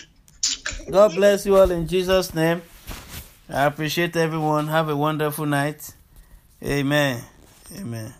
God 0.91 1.15
bless 1.15 1.45
you 1.45 1.57
all 1.57 1.69
in 1.71 1.87
Jesus' 1.87 2.33
name. 2.33 2.61
I 3.49 3.65
appreciate 3.65 4.15
everyone. 4.15 4.67
Have 4.67 4.89
a 4.89 4.95
wonderful 4.95 5.45
night. 5.45 5.93
Amen. 6.63 7.23
Amen. 7.77 8.13